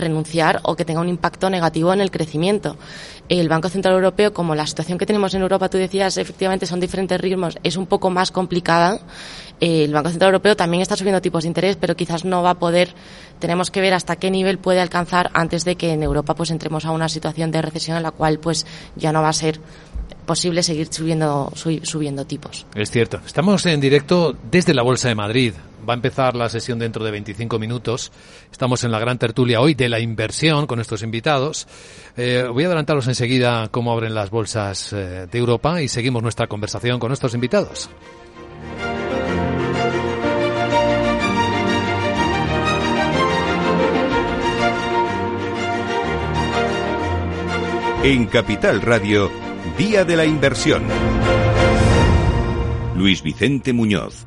renunciar 0.00 0.60
o 0.64 0.74
que 0.74 0.84
tenga 0.84 1.00
un 1.00 1.08
impacto 1.08 1.50
negativo 1.50 1.92
en 1.92 2.00
el 2.00 2.10
crecimiento. 2.10 2.76
El 3.28 3.48
Banco 3.48 3.68
Central 3.68 3.94
Europeo, 3.94 4.32
como 4.34 4.54
la 4.54 4.66
situación 4.66 4.98
que 4.98 5.06
tenemos 5.06 5.34
en 5.34 5.42
Europa, 5.42 5.68
tú 5.68 5.78
decías, 5.78 6.16
efectivamente 6.16 6.66
son 6.66 6.80
diferentes 6.80 7.20
ritmos, 7.20 7.58
es 7.62 7.76
un 7.76 7.86
poco 7.86 8.10
más 8.10 8.32
complicada. 8.32 8.98
El 9.60 9.92
Banco 9.92 10.08
Central 10.08 10.30
Europeo 10.30 10.56
también 10.56 10.80
está 10.80 10.96
subiendo 10.96 11.20
tipos 11.20 11.44
de 11.44 11.48
interés, 11.48 11.76
pero 11.76 11.94
quizás 11.94 12.24
no 12.24 12.42
va 12.42 12.50
a 12.50 12.58
poder, 12.58 12.94
tenemos 13.38 13.70
que 13.70 13.80
ver 13.80 13.94
hasta 13.94 14.16
qué 14.16 14.30
nivel 14.30 14.58
puede 14.58 14.80
alcanzar 14.80 15.30
antes 15.34 15.64
de 15.64 15.76
que 15.76 15.92
en 15.92 16.02
Europa 16.02 16.34
pues 16.34 16.50
entremos 16.50 16.84
a 16.86 16.90
una 16.90 17.08
situación 17.08 17.50
de 17.50 17.62
recesión 17.62 17.96
en 17.96 18.02
la 18.02 18.10
cual 18.10 18.38
pues 18.40 18.66
ya 18.96 19.12
no 19.12 19.22
va 19.22 19.28
a 19.28 19.34
ser 19.34 19.60
posible 20.30 20.62
seguir 20.62 20.86
subiendo, 20.92 21.52
subiendo 21.82 22.24
tipos. 22.24 22.64
Es 22.76 22.92
cierto. 22.92 23.20
Estamos 23.26 23.66
en 23.66 23.80
directo 23.80 24.32
desde 24.48 24.74
la 24.74 24.84
Bolsa 24.84 25.08
de 25.08 25.16
Madrid. 25.16 25.54
Va 25.88 25.94
a 25.94 25.96
empezar 25.96 26.36
la 26.36 26.48
sesión 26.48 26.78
dentro 26.78 27.04
de 27.04 27.10
25 27.10 27.58
minutos. 27.58 28.12
Estamos 28.52 28.84
en 28.84 28.92
la 28.92 29.00
gran 29.00 29.18
tertulia 29.18 29.60
hoy 29.60 29.74
de 29.74 29.88
la 29.88 29.98
inversión 29.98 30.68
con 30.68 30.76
nuestros 30.76 31.02
invitados. 31.02 31.66
Eh, 32.16 32.46
voy 32.48 32.62
a 32.62 32.66
adelantaros 32.68 33.08
enseguida 33.08 33.70
cómo 33.72 33.90
abren 33.90 34.14
las 34.14 34.30
bolsas 34.30 34.92
eh, 34.92 35.26
de 35.28 35.36
Europa 35.36 35.82
y 35.82 35.88
seguimos 35.88 36.22
nuestra 36.22 36.46
conversación 36.46 37.00
con 37.00 37.08
nuestros 37.08 37.34
invitados. 37.34 37.90
En 48.04 48.26
Capital 48.26 48.80
Radio, 48.80 49.49
Día 49.80 50.04
de 50.04 50.14
la 50.14 50.26
Inversión. 50.26 50.82
Luis 52.96 53.22
Vicente 53.22 53.72
Muñoz. 53.72 54.26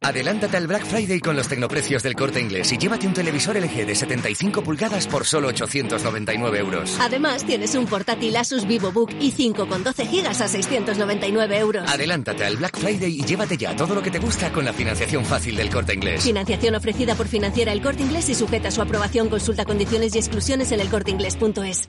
Adelántate 0.00 0.56
al 0.56 0.66
Black 0.66 0.84
Friday 0.84 1.20
con 1.20 1.36
los 1.36 1.46
tecnoprecios 1.46 2.02
del 2.02 2.16
corte 2.16 2.40
inglés 2.40 2.72
y 2.72 2.78
llévate 2.78 3.06
un 3.06 3.14
televisor 3.14 3.56
LG 3.56 3.86
de 3.86 3.94
75 3.94 4.64
pulgadas 4.64 5.06
por 5.06 5.24
solo 5.24 5.46
899 5.48 6.58
euros. 6.58 6.98
Además, 7.00 7.44
tienes 7.44 7.76
un 7.76 7.86
portátil 7.86 8.36
Asus 8.36 8.66
VivoBook 8.66 9.10
i5 9.10 9.68
con 9.68 9.84
12 9.84 10.04
GB 10.04 10.26
a 10.26 10.34
699 10.34 11.58
euros. 11.58 11.88
Adelántate 11.88 12.44
al 12.44 12.56
Black 12.56 12.76
Friday 12.76 13.20
y 13.20 13.24
llévate 13.24 13.56
ya 13.56 13.76
todo 13.76 13.94
lo 13.94 14.02
que 14.02 14.10
te 14.10 14.18
gusta 14.18 14.50
con 14.50 14.64
la 14.64 14.72
financiación 14.72 15.24
fácil 15.24 15.54
del 15.54 15.70
corte 15.70 15.94
inglés. 15.94 16.24
Financiación 16.24 16.74
ofrecida 16.74 17.14
por 17.14 17.28
financiera 17.28 17.72
el 17.72 17.82
corte 17.82 18.02
inglés 18.02 18.30
y 18.30 18.34
sujeta 18.34 18.66
a 18.66 18.72
su 18.72 18.82
aprobación. 18.82 19.28
Consulta 19.28 19.64
condiciones 19.64 20.16
y 20.16 20.18
exclusiones 20.18 20.72
en 20.72 20.80
elcorteinglés.es. 20.80 21.88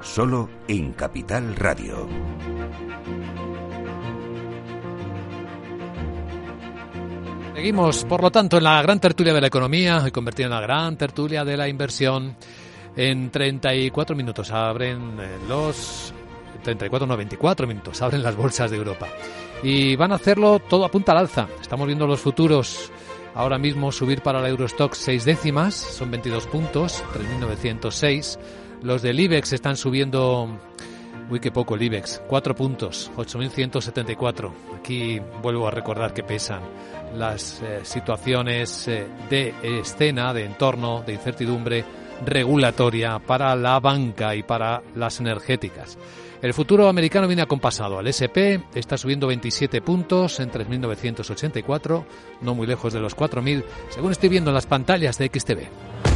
solo 0.00 0.48
en 0.68 0.92
Capital 0.92 1.54
Radio. 1.56 2.08
Seguimos, 7.54 8.04
por 8.04 8.22
lo 8.22 8.30
tanto, 8.30 8.58
en 8.58 8.64
la 8.64 8.82
gran 8.82 9.00
tertulia 9.00 9.32
de 9.32 9.40
la 9.40 9.46
economía 9.46 10.04
y 10.06 10.10
convertida 10.10 10.46
en 10.46 10.52
la 10.52 10.60
gran 10.60 10.96
tertulia 10.96 11.44
de 11.44 11.56
la 11.56 11.68
inversión. 11.68 12.36
En 12.94 13.30
34 13.30 14.14
minutos 14.14 14.50
abren 14.50 15.18
eh, 15.20 15.38
los 15.48 16.12
34, 16.62 17.06
no, 17.06 17.16
24 17.16 17.66
minutos 17.66 18.02
abren 18.02 18.22
las 18.22 18.36
bolsas 18.36 18.70
de 18.70 18.76
Europa. 18.76 19.06
Y 19.62 19.96
van 19.96 20.12
a 20.12 20.16
hacerlo 20.16 20.58
todo 20.58 20.84
a 20.84 20.90
punta 20.90 21.12
al 21.12 21.18
alza. 21.18 21.48
Estamos 21.60 21.86
viendo 21.86 22.06
los 22.06 22.20
futuros 22.20 22.90
ahora 23.34 23.58
mismo 23.58 23.92
subir 23.92 24.22
para 24.22 24.40
la 24.40 24.48
Eurostock 24.48 24.94
seis 24.94 25.24
décimas, 25.24 25.74
son 25.74 26.10
22 26.10 26.46
puntos, 26.46 27.04
3.906. 27.14 28.38
Los 28.82 29.02
del 29.02 29.18
IBEX 29.18 29.52
están 29.52 29.76
subiendo, 29.76 30.48
uy, 31.30 31.40
qué 31.40 31.50
poco 31.50 31.74
el 31.74 31.82
IBEX, 31.82 32.22
4 32.26 32.54
puntos, 32.54 33.10
8.174. 33.16 34.50
Aquí 34.78 35.20
vuelvo 35.42 35.66
a 35.66 35.70
recordar 35.70 36.12
que 36.12 36.22
pesan 36.22 36.60
las 37.14 37.62
eh, 37.62 37.80
situaciones 37.82 38.88
eh, 38.88 39.06
de 39.30 39.54
escena, 39.62 40.32
de 40.32 40.44
entorno, 40.44 41.02
de 41.06 41.14
incertidumbre 41.14 41.84
regulatoria 42.24 43.18
para 43.18 43.54
la 43.56 43.80
banca 43.80 44.34
y 44.34 44.42
para 44.42 44.82
las 44.94 45.20
energéticas. 45.20 45.98
El 46.42 46.54
futuro 46.54 46.88
americano 46.88 47.26
viene 47.26 47.42
acompasado. 47.42 47.98
Al 47.98 48.06
SP 48.12 48.60
está 48.74 48.96
subiendo 48.96 49.26
27 49.26 49.80
puntos 49.80 50.38
en 50.40 50.50
3.984, 50.50 52.04
no 52.42 52.54
muy 52.54 52.66
lejos 52.66 52.92
de 52.92 53.00
los 53.00 53.16
4.000, 53.16 53.64
según 53.88 54.12
estoy 54.12 54.28
viendo 54.28 54.50
en 54.50 54.54
las 54.54 54.66
pantallas 54.66 55.18
de 55.18 55.26
XTV. 55.28 56.15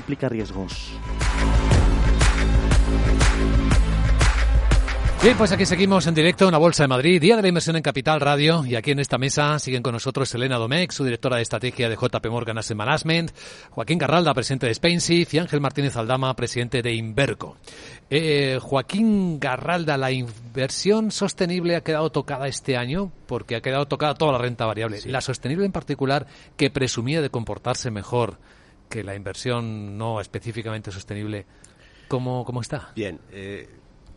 implica 0.01 0.27
riesgos. 0.27 0.91
Bien, 5.23 5.37
pues 5.37 5.51
aquí 5.51 5.67
seguimos 5.67 6.07
en 6.07 6.15
directo 6.15 6.45
en 6.45 6.51
la 6.51 6.57
Bolsa 6.57 6.81
de 6.81 6.87
Madrid, 6.87 7.21
Día 7.21 7.35
de 7.35 7.43
la 7.43 7.47
Inversión 7.47 7.75
en 7.75 7.83
Capital 7.83 8.19
Radio, 8.19 8.65
y 8.65 8.73
aquí 8.73 8.89
en 8.89 8.99
esta 8.99 9.19
mesa 9.19 9.59
siguen 9.59 9.83
con 9.83 9.93
nosotros 9.93 10.33
Elena 10.33 10.57
Domecq, 10.57 10.91
su 10.91 11.03
directora 11.03 11.35
de 11.35 11.43
estrategia 11.43 11.87
de 11.89 11.95
JP 11.95 12.25
Morgan 12.31 12.57
Asset 12.57 12.75
Management, 12.75 13.29
Joaquín 13.69 13.99
Garralda, 13.99 14.33
presidente 14.33 14.65
de 14.65 14.73
Spainsif, 14.73 15.31
y 15.35 15.37
Ángel 15.37 15.61
Martínez 15.61 15.95
Aldama, 15.95 16.35
presidente 16.35 16.81
de 16.81 16.95
Inverco. 16.95 17.57
Eh, 18.09 18.57
Joaquín 18.59 19.39
Garralda, 19.39 19.95
la 19.95 20.11
inversión 20.11 21.11
sostenible 21.11 21.75
ha 21.75 21.81
quedado 21.81 22.11
tocada 22.11 22.47
este 22.47 22.75
año 22.75 23.11
porque 23.27 23.55
ha 23.55 23.61
quedado 23.61 23.85
tocada 23.85 24.15
toda 24.15 24.31
la 24.31 24.39
renta 24.39 24.65
variable. 24.65 25.01
La 25.05 25.21
sostenible 25.21 25.67
en 25.67 25.71
particular, 25.71 26.25
que 26.57 26.71
presumía 26.71 27.21
de 27.21 27.29
comportarse 27.29 27.91
mejor 27.91 28.39
que 28.91 29.03
la 29.03 29.15
inversión 29.15 29.97
no 29.97 30.19
específicamente 30.19 30.91
sostenible, 30.91 31.45
¿cómo, 32.09 32.43
cómo 32.43 32.61
está? 32.61 32.91
Bien, 32.93 33.19
eh, 33.31 33.67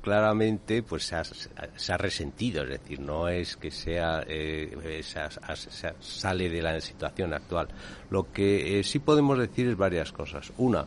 claramente 0.03 0.83
pues 0.83 1.05
se 1.05 1.15
ha, 1.15 1.25
se 1.25 1.93
ha, 1.93 1.97
resentido, 1.97 2.65
es 2.65 2.71
decir, 2.71 2.99
no 3.01 3.29
es 3.29 3.57
que 3.57 3.71
sea 3.71 4.25
eh, 4.27 5.01
se, 5.03 5.21
se, 5.71 5.95
sale 6.01 6.51
de 6.51 6.61
la 6.61 6.81
situación 6.81 7.33
actual. 7.33 7.69
Lo 8.11 8.33
que 8.33 8.81
eh, 8.81 8.83
sí 8.83 8.99
podemos 8.99 9.39
decir 9.39 9.69
es 9.69 9.77
varias 9.77 10.11
cosas. 10.11 10.53
Una, 10.59 10.87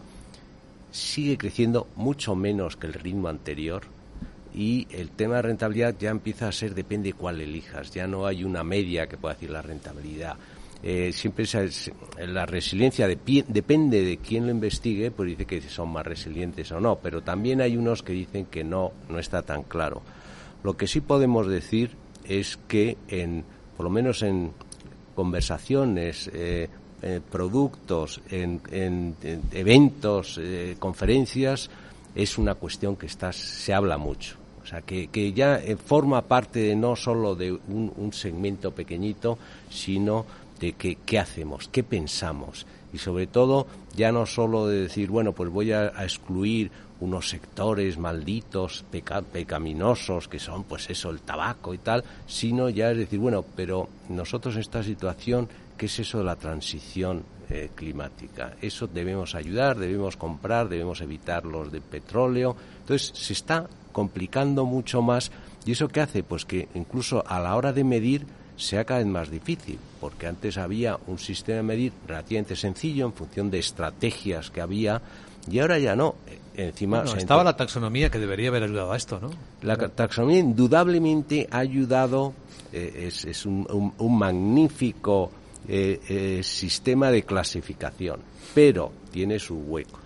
sigue 0.92 1.38
creciendo 1.38 1.88
mucho 1.96 2.36
menos 2.36 2.76
que 2.76 2.88
el 2.88 2.94
ritmo 2.94 3.30
anterior 3.30 3.84
y 4.54 4.86
el 4.92 5.12
tema 5.12 5.38
de 5.38 5.44
rentabilidad 5.44 5.96
ya 5.98 6.10
empieza 6.10 6.50
a 6.50 6.52
ser 6.52 6.76
depende 6.76 7.14
cuál 7.14 7.40
elijas. 7.40 7.92
Ya 7.92 8.06
no 8.06 8.26
hay 8.26 8.44
una 8.44 8.66
media 8.66 9.08
que 9.08 9.16
pueda 9.16 9.36
decir 9.36 9.50
la 9.50 9.62
rentabilidad 9.62 10.36
eh, 10.84 11.12
siempre 11.12 11.46
la 12.28 12.46
resiliencia 12.46 13.08
depende 13.08 14.04
de 14.04 14.18
quién 14.18 14.46
lo 14.46 14.52
investigue, 14.52 15.12
pues 15.12 15.30
dice 15.30 15.46
que 15.46 15.62
son 15.62 15.90
más 15.90 16.06
resilientes 16.06 16.72
o 16.72 16.80
no, 16.80 16.98
pero 16.98 17.22
también 17.24 17.62
hay 17.62 17.78
unos 17.78 18.04
que 18.04 18.14
dicen 18.14 18.46
que 18.46 18.64
no, 18.64 18.92
no 19.10 19.20
está 19.20 19.42
tan 19.42 19.64
claro. 19.64 20.02
Lo 20.64 20.78
que 20.78 20.88
sí 20.88 21.02
podemos 21.02 21.48
decir 21.48 21.92
es 22.26 22.58
que 22.68 22.98
en, 23.08 23.44
por 23.76 23.86
lo 23.86 23.90
menos 23.90 24.22
en 24.22 24.52
conversaciones, 25.16 26.30
eh, 27.02 27.22
productos, 27.32 28.22
en, 28.32 29.16
eventos, 29.52 30.40
eh, 30.42 30.76
conferencias, 30.80 31.70
es 32.16 32.40
una 32.40 32.56
cuestión 32.56 32.96
que 32.96 33.06
está, 33.06 33.32
se 33.32 33.72
habla 33.72 34.00
mucho. 34.00 34.36
O 34.64 34.66
sea, 34.66 34.82
que, 34.82 35.08
que 35.08 35.32
ya 35.32 35.60
eh, 35.60 35.78
forma 35.78 36.24
parte 36.24 36.76
no 36.76 36.96
solo 36.96 37.36
de 37.36 37.52
un 37.52 38.12
segmento 38.14 38.72
pequeñito, 38.72 39.38
sino 39.70 40.26
de 40.60 40.74
qué 40.74 41.20
hacemos, 41.20 41.68
qué 41.70 41.84
pensamos 41.84 42.66
y 42.94 42.98
sobre 42.98 43.28
todo 43.28 43.68
ya 43.96 44.12
no 44.12 44.26
solo 44.26 44.68
de 44.68 44.82
decir, 44.84 45.10
bueno, 45.10 45.34
pues 45.34 45.50
voy 45.50 45.72
a, 45.72 45.88
excluir 46.04 46.72
unos 47.00 47.30
sectores 47.30 47.98
malditos, 47.98 48.86
pecaminosos, 49.32 50.28
que 50.28 50.40
son 50.40 50.64
pues 50.64 50.90
eso, 50.90 51.10
el 51.10 51.22
tabaco 51.22 51.74
y 51.74 51.78
tal, 51.78 52.04
sino 52.26 52.70
ya 52.70 52.92
es 52.92 52.98
decir, 52.98 53.20
bueno, 53.20 53.46
pero 53.56 53.88
nosotros 54.10 54.56
en 54.56 54.62
esta 54.62 54.84
situación, 54.84 55.48
¿qué 55.78 55.86
es 55.86 56.00
eso 56.00 56.20
de 56.20 56.24
la 56.24 56.36
transición 56.38 57.24
eh, 57.50 57.70
climática? 57.76 58.56
Eso 58.62 58.88
debemos 58.88 59.36
ayudar, 59.36 59.78
debemos 59.78 60.18
comprar, 60.18 60.70
debemos 60.70 61.02
evitar 61.02 61.46
los 61.46 61.72
de 61.72 61.82
petróleo. 61.82 62.56
Entonces 62.80 63.12
se 63.16 63.34
está 63.34 63.68
complicando 63.92 64.66
mucho 64.66 65.02
más 65.02 65.32
y 65.66 65.74
eso 65.74 65.88
qué 65.88 66.02
hace? 66.02 66.24
Pues 66.24 66.46
que 66.46 66.68
incluso 66.74 67.24
a 67.28 67.40
la 67.40 67.56
hora 67.56 67.74
de 67.74 67.84
medir 67.84 68.26
sea 68.58 68.84
cada 68.84 69.00
vez 69.00 69.08
más 69.08 69.30
difícil, 69.30 69.80
porque 70.02 70.28
antes 70.28 70.58
había 70.58 70.98
un 71.08 71.20
sistema 71.20 71.58
de 71.58 71.64
medir 71.64 71.94
relativamente 72.08 72.56
sencillo 72.56 73.06
en 73.06 73.14
función 73.14 73.50
de 73.52 73.60
estrategias 73.60 74.50
que 74.50 74.62
había 74.62 75.02
Y 75.50 75.60
ahora 75.60 75.80
ya 75.80 75.96
no. 75.96 76.16
Encima 76.56 77.04
estaba 77.04 77.44
la 77.44 77.56
taxonomía 77.56 78.10
que 78.10 78.18
debería 78.18 78.50
haber 78.50 78.64
ayudado 78.64 78.92
a 78.92 78.98
esto, 78.98 79.20
¿no? 79.20 79.30
La 79.62 79.78
taxonomía 79.78 80.40
indudablemente 80.40 81.48
ha 81.52 81.60
ayudado, 81.60 82.34
eh, 82.74 83.12
es, 83.26 83.46
un, 83.46 83.94
magnífico 84.18 85.32
eh, 85.68 86.02
eh, 86.10 86.42
sistema 86.44 87.12
de 87.12 87.24
clasificación, 87.24 88.22
pero 88.56 88.92
tiene 89.12 89.38
sus 89.38 89.60
huecos. 89.68 90.02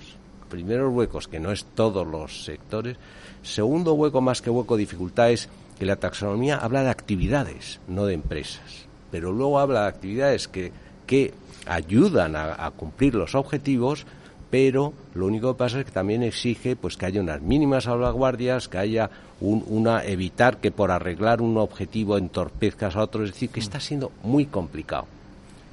Primeros 0.49 0.93
huecos, 0.93 1.29
que 1.29 1.39
no 1.39 1.53
es 1.53 1.63
todos 1.73 2.05
los 2.05 2.43
sectores. 2.43 2.97
Segundo 3.41 3.93
hueco, 3.93 4.19
más 4.19 4.41
que 4.41 4.49
hueco, 4.49 4.75
dificultad 4.75 5.31
es 5.31 5.47
que 5.81 5.87
la 5.87 5.95
taxonomía 5.95 6.57
habla 6.57 6.83
de 6.83 6.91
actividades, 6.91 7.79
no 7.87 8.05
de 8.05 8.13
empresas. 8.13 8.85
Pero 9.09 9.31
luego 9.31 9.57
habla 9.57 9.81
de 9.81 9.87
actividades 9.87 10.47
que, 10.47 10.71
que 11.07 11.33
ayudan 11.65 12.35
a 12.35 12.69
cumplir 12.69 13.15
los 13.15 13.33
objetivos, 13.33 14.05
pero 14.51 14.93
lo 15.15 15.25
único 15.25 15.51
que 15.51 15.57
pasa 15.57 15.79
es 15.79 15.85
que 15.85 15.91
también 15.91 16.21
exige 16.21 16.75
pues 16.75 16.97
que 16.97 17.07
haya 17.07 17.19
unas 17.19 17.41
mínimas 17.41 17.85
salvaguardias, 17.85 18.67
que 18.67 18.77
haya 18.77 19.09
una 19.39 20.05
evitar 20.05 20.57
que 20.57 20.69
por 20.69 20.91
arreglar 20.91 21.41
un 21.41 21.57
objetivo 21.57 22.15
entorpezcas 22.15 22.95
a 22.95 23.01
otro, 23.01 23.23
es 23.23 23.31
decir, 23.31 23.49
que 23.49 23.59
está 23.59 23.79
siendo 23.79 24.11
muy 24.21 24.45
complicado, 24.45 25.07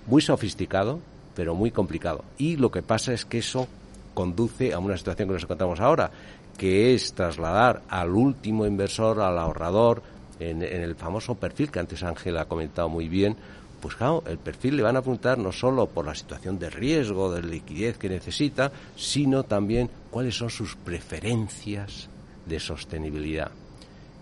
muy 0.06 0.22
sofisticado, 0.22 1.00
pero 1.36 1.54
muy 1.54 1.70
complicado. 1.70 2.24
Y 2.38 2.56
lo 2.56 2.70
que 2.70 2.80
pasa 2.80 3.12
es 3.12 3.26
que 3.26 3.40
eso 3.40 3.68
conduce 4.14 4.72
a 4.72 4.78
una 4.78 4.96
situación 4.96 5.28
que 5.28 5.34
nos 5.34 5.42
encontramos 5.42 5.80
ahora, 5.80 6.10
que 6.58 6.94
es 6.94 7.14
trasladar 7.14 7.82
al 7.88 8.10
último 8.10 8.66
inversor, 8.66 9.20
al 9.20 9.38
ahorrador, 9.38 10.02
en, 10.40 10.62
el 10.62 10.94
famoso 10.96 11.36
perfil 11.36 11.70
que 11.70 11.78
antes 11.78 12.02
Ángel 12.02 12.36
ha 12.36 12.44
comentado 12.44 12.88
muy 12.88 13.08
bien, 13.08 13.36
pues 13.80 13.94
claro, 13.94 14.24
el 14.26 14.38
perfil 14.38 14.76
le 14.76 14.82
van 14.82 14.96
a 14.96 14.98
apuntar 14.98 15.38
no 15.38 15.52
solo 15.52 15.86
por 15.86 16.04
la 16.04 16.14
situación 16.14 16.58
de 16.58 16.68
riesgo, 16.68 17.32
de 17.32 17.42
liquidez 17.42 17.96
que 17.96 18.08
necesita, 18.08 18.72
sino 18.96 19.44
también 19.44 19.88
cuáles 20.10 20.36
son 20.36 20.50
sus 20.50 20.74
preferencias 20.74 22.08
de 22.44 22.58
sostenibilidad. 22.58 23.52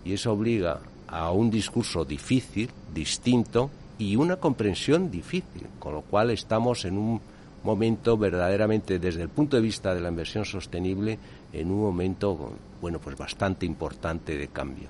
Y 0.05 0.13
eso 0.13 0.31
obliga 0.31 0.79
a 1.07 1.31
un 1.31 1.49
discurso 1.49 2.05
difícil, 2.05 2.69
distinto 2.93 3.71
y 3.97 4.15
una 4.15 4.35
comprensión 4.35 5.09
difícil, 5.09 5.67
con 5.79 5.93
lo 5.93 6.01
cual 6.01 6.29
estamos 6.29 6.85
en 6.85 6.97
un 6.99 7.21
momento 7.67 8.17
verdaderamente 8.17 8.97
desde 8.97 9.21
el 9.21 9.29
punto 9.29 9.57
de 9.57 9.61
vista 9.61 9.93
de 9.93 10.01
la 10.01 10.09
inversión 10.09 10.45
sostenible 10.45 11.19
en 11.53 11.69
un 11.69 11.81
momento 11.81 12.53
bueno, 12.81 12.99
pues 12.99 13.17
bastante 13.17 13.65
importante 13.65 14.37
de 14.37 14.47
cambio. 14.47 14.89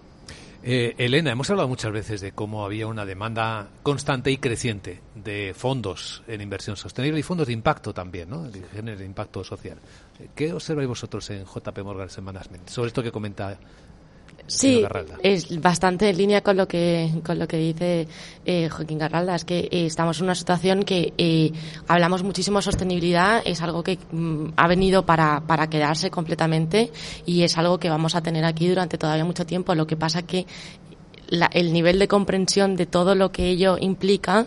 Eh, 0.63 0.95
Elena, 0.97 1.31
hemos 1.31 1.49
hablado 1.49 1.67
muchas 1.67 1.91
veces 1.91 2.19
de 2.19 2.31
cómo 2.31 2.65
había 2.65 2.87
una 2.87 3.05
demanda 3.05 3.69
constante 3.83 4.31
y 4.31 4.37
creciente 4.37 4.99
de 5.15 5.53
fondos 5.55 6.23
en 6.27 6.41
inversión 6.41 6.75
sostenible 6.75 7.19
y 7.19 7.23
fondos 7.23 7.47
de 7.47 7.53
impacto 7.53 7.93
también, 7.93 8.29
¿no? 8.29 8.49
Género 8.73 8.97
de 8.97 9.05
impacto 9.05 9.43
social. 9.43 9.77
¿Qué 10.35 10.51
observáis 10.51 10.89
vosotros 10.89 11.29
en 11.29 11.45
JP 11.45 11.77
Morgan 11.83 12.09
Management 12.21 12.69
sobre 12.69 12.87
esto 12.87 13.03
que 13.03 13.11
comenta 13.11 13.57
Sí, 14.47 14.81
es 15.23 15.61
bastante 15.61 16.09
en 16.09 16.17
línea 16.17 16.41
con 16.41 16.55
lo 16.55 16.69
que 16.69 17.11
con 17.25 17.37
lo 17.37 17.49
que 17.49 17.57
dice 17.57 18.07
eh, 18.45 18.69
Joaquín 18.69 18.97
Garralda. 18.97 19.35
Es 19.35 19.43
que 19.43 19.59
eh, 19.59 19.85
estamos 19.85 20.19
en 20.19 20.23
una 20.23 20.35
situación 20.35 20.83
que 20.83 21.13
eh, 21.17 21.51
hablamos 21.87 22.23
muchísimo 22.23 22.59
de 22.59 22.63
sostenibilidad, 22.63 23.41
es 23.45 23.61
algo 23.61 23.83
que 23.83 23.99
mm, 24.11 24.53
ha 24.55 24.67
venido 24.67 25.05
para, 25.05 25.41
para 25.45 25.69
quedarse 25.69 26.09
completamente 26.09 26.91
y 27.25 27.43
es 27.43 27.57
algo 27.57 27.77
que 27.77 27.89
vamos 27.89 28.15
a 28.15 28.21
tener 28.21 28.45
aquí 28.45 28.69
durante 28.69 28.97
todavía 28.97 29.25
mucho 29.25 29.45
tiempo. 29.45 29.75
Lo 29.75 29.85
que 29.85 29.97
pasa 29.97 30.21
que 30.21 30.45
el 31.51 31.73
nivel 31.73 31.99
de 31.99 32.07
comprensión 32.07 32.77
de 32.77 32.85
todo 32.85 33.15
lo 33.15 33.33
que 33.33 33.49
ello 33.49 33.77
implica 33.77 34.45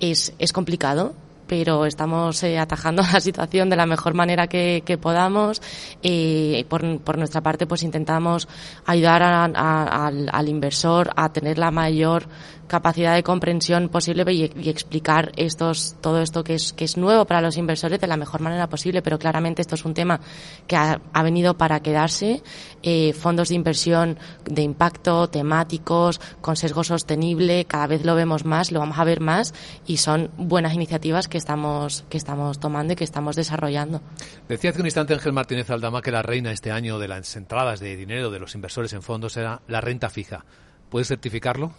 es, 0.00 0.32
es 0.38 0.54
complicado 0.54 1.14
pero 1.52 1.84
estamos 1.84 2.42
eh, 2.44 2.58
atajando 2.58 3.02
la 3.12 3.20
situación 3.20 3.68
de 3.68 3.76
la 3.76 3.84
mejor 3.84 4.14
manera 4.14 4.46
que, 4.46 4.98
podamos. 4.98 5.60
Eh, 6.02 6.64
por, 6.66 6.98
por, 7.00 7.18
nuestra 7.18 7.42
parte, 7.42 7.66
pues 7.66 7.82
intentamos 7.82 8.48
ayudar 8.86 9.22
al, 9.22 10.30
al, 10.32 10.48
inversor 10.48 11.10
a 11.14 11.30
tener 11.30 11.58
la 11.58 11.70
mayor 11.70 12.24
capacidad 12.72 13.14
de 13.14 13.22
comprensión 13.22 13.90
posible 13.90 14.24
y, 14.32 14.44
explicar 14.70 15.30
estos, 15.36 15.94
todo 16.00 16.22
esto 16.22 16.42
que 16.42 16.54
es, 16.54 16.72
que 16.72 16.84
es 16.84 16.96
nuevo 16.96 17.26
para 17.26 17.42
los 17.42 17.58
inversores 17.58 18.00
de 18.00 18.06
la 18.06 18.16
mejor 18.16 18.40
manera 18.40 18.66
posible. 18.66 19.02
Pero 19.02 19.18
claramente 19.18 19.60
esto 19.60 19.74
es 19.74 19.84
un 19.84 19.92
tema 19.92 20.20
que 20.66 20.76
ha, 20.76 20.98
venido 21.22 21.58
para 21.58 21.80
quedarse. 21.80 22.42
Eh, 22.82 23.12
fondos 23.12 23.50
de 23.50 23.56
inversión 23.56 24.18
de 24.46 24.62
impacto, 24.62 25.28
temáticos, 25.28 26.18
con 26.40 26.56
sesgo 26.56 26.82
sostenible, 26.82 27.66
cada 27.66 27.86
vez 27.86 28.06
lo 28.06 28.14
vemos 28.14 28.46
más, 28.46 28.72
lo 28.72 28.80
vamos 28.80 28.98
a 28.98 29.04
ver 29.04 29.20
más 29.20 29.52
y 29.86 29.98
son 29.98 30.30
buenas 30.38 30.72
iniciativas 30.72 31.28
que 31.28 31.36
estamos, 31.36 32.06
que 32.08 32.16
estamos 32.16 32.58
tomando 32.58 32.94
y 32.94 32.96
que 32.96 33.04
estamos 33.04 33.36
desarrollando. 33.36 34.00
Decía 34.48 34.70
hace 34.70 34.80
un 34.80 34.86
instante 34.86 35.12
Ángel 35.12 35.34
Martínez 35.34 35.68
Aldama 35.68 36.00
que 36.00 36.10
la 36.10 36.22
reina 36.22 36.52
este 36.52 36.70
año 36.70 36.98
de 36.98 37.08
las 37.08 37.36
entradas 37.36 37.80
de 37.80 37.96
dinero 37.96 38.30
de 38.30 38.40
los 38.40 38.54
inversores 38.54 38.94
en 38.94 39.02
fondos 39.02 39.36
era 39.36 39.60
la 39.68 39.82
renta 39.82 40.08
fija. 40.08 40.46
¿Puedes 40.92 41.08
certificarlo? 41.08 41.72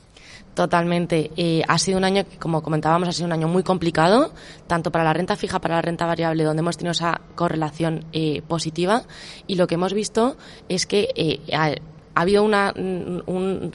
Totalmente. 0.55 1.29
Eh, 1.37 1.61
ha 1.67 1.77
sido 1.77 1.99
un 1.99 2.03
año 2.03 2.25
como 2.39 2.63
comentábamos, 2.63 3.07
ha 3.07 3.11
sido 3.11 3.27
un 3.27 3.33
año 3.33 3.47
muy 3.47 3.61
complicado, 3.61 4.33
tanto 4.65 4.91
para 4.91 5.03
la 5.03 5.13
renta 5.13 5.35
fija, 5.35 5.61
para 5.61 5.75
la 5.75 5.83
renta 5.83 6.07
variable, 6.07 6.43
donde 6.43 6.61
hemos 6.61 6.77
tenido 6.77 6.93
esa 6.93 7.21
correlación 7.35 8.05
eh, 8.11 8.41
positiva. 8.47 9.03
Y 9.45 9.53
lo 9.53 9.67
que 9.67 9.75
hemos 9.75 9.93
visto 9.93 10.35
es 10.67 10.87
que 10.87 11.09
eh, 11.15 11.41
ha, 11.55 11.75
habido 12.15 12.43
una, 12.43 12.73
un, 12.75 13.71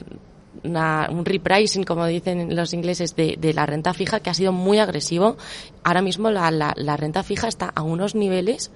un 0.61 1.25
repricing, 1.25 1.85
como 1.85 2.05
dicen 2.05 2.53
los 2.53 2.73
ingleses, 2.73 3.15
de, 3.15 3.37
de, 3.39 3.53
la 3.53 3.65
renta 3.65 3.93
fija 3.93 4.19
que 4.19 4.29
ha 4.29 4.33
sido 4.33 4.51
muy 4.51 4.79
agresivo. 4.79 5.37
Ahora 5.85 6.01
mismo 6.01 6.31
la, 6.31 6.51
la, 6.51 6.73
la 6.75 6.97
renta 6.97 7.23
fija 7.23 7.47
está 7.47 7.71
a 7.73 7.81
unos 7.81 8.13
niveles 8.13 8.71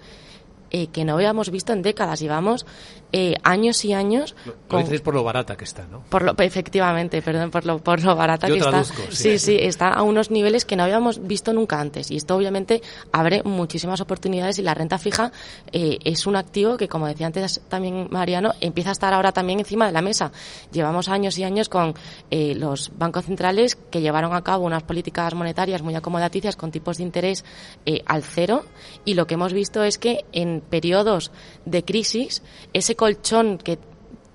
eh, 0.73 0.87
que 0.87 1.05
no 1.05 1.13
habíamos 1.13 1.49
visto 1.51 1.71
en 1.71 1.81
décadas. 1.81 2.19
Llevamos 2.19 2.65
eh, 3.13 3.35
años 3.43 3.85
y 3.85 3.93
años. 3.93 4.35
Lo, 4.69 4.79
dices 4.79 5.01
por 5.01 5.13
lo 5.13 5.23
barata 5.23 5.55
que 5.55 5.65
está, 5.65 5.85
¿no? 5.85 6.03
Por 6.09 6.23
lo, 6.23 6.35
efectivamente, 6.39 7.21
perdón, 7.21 7.51
por 7.51 7.63
lo, 7.63 7.77
por 7.77 8.03
lo 8.03 8.15
barata 8.15 8.47
que 8.47 8.57
está. 8.57 8.83
Sí. 9.11 9.37
sí, 9.37 9.55
está 9.61 9.89
a 9.89 10.01
unos 10.01 10.31
niveles 10.31 10.65
que 10.65 10.75
no 10.75 10.83
habíamos 10.83 11.25
visto 11.25 11.53
nunca 11.53 11.79
antes. 11.79 12.09
Y 12.09 12.17
esto 12.17 12.35
obviamente 12.35 12.81
abre 13.11 13.43
muchísimas 13.43 14.01
oportunidades 14.01 14.57
y 14.57 14.63
la 14.63 14.73
renta 14.73 14.97
fija 14.97 15.31
eh, 15.71 15.99
es 16.03 16.25
un 16.25 16.35
activo 16.35 16.75
que, 16.75 16.87
como 16.87 17.05
decía 17.05 17.27
antes 17.27 17.61
también 17.69 18.07
Mariano, 18.09 18.53
empieza 18.59 18.89
a 18.89 18.93
estar 18.93 19.13
ahora 19.13 19.31
también 19.31 19.59
encima 19.59 19.85
de 19.85 19.91
la 19.91 20.01
mesa. 20.01 20.31
Llevamos 20.71 21.07
años 21.07 21.37
y 21.37 21.43
años 21.43 21.69
con 21.69 21.93
eh, 22.31 22.55
los 22.55 22.91
bancos 22.97 23.25
centrales 23.25 23.75
que 23.75 24.01
llevaron 24.01 24.33
a 24.33 24.43
cabo 24.43 24.65
unas 24.65 24.81
políticas 24.81 25.35
monetarias 25.35 25.83
muy 25.83 25.93
acomodaticias 25.93 26.55
con 26.55 26.71
tipos 26.71 26.97
de 26.97 27.03
interés 27.03 27.45
eh, 27.85 28.01
al 28.07 28.23
cero 28.23 28.65
y 29.05 29.13
lo 29.13 29.27
que 29.27 29.35
hemos 29.35 29.53
visto 29.53 29.83
es 29.83 29.99
que 29.99 30.25
en 30.31 30.62
periodos 30.63 31.31
de 31.65 31.83
crisis 31.83 32.41
ese 32.73 32.95
colchón 32.95 33.57
que 33.57 33.77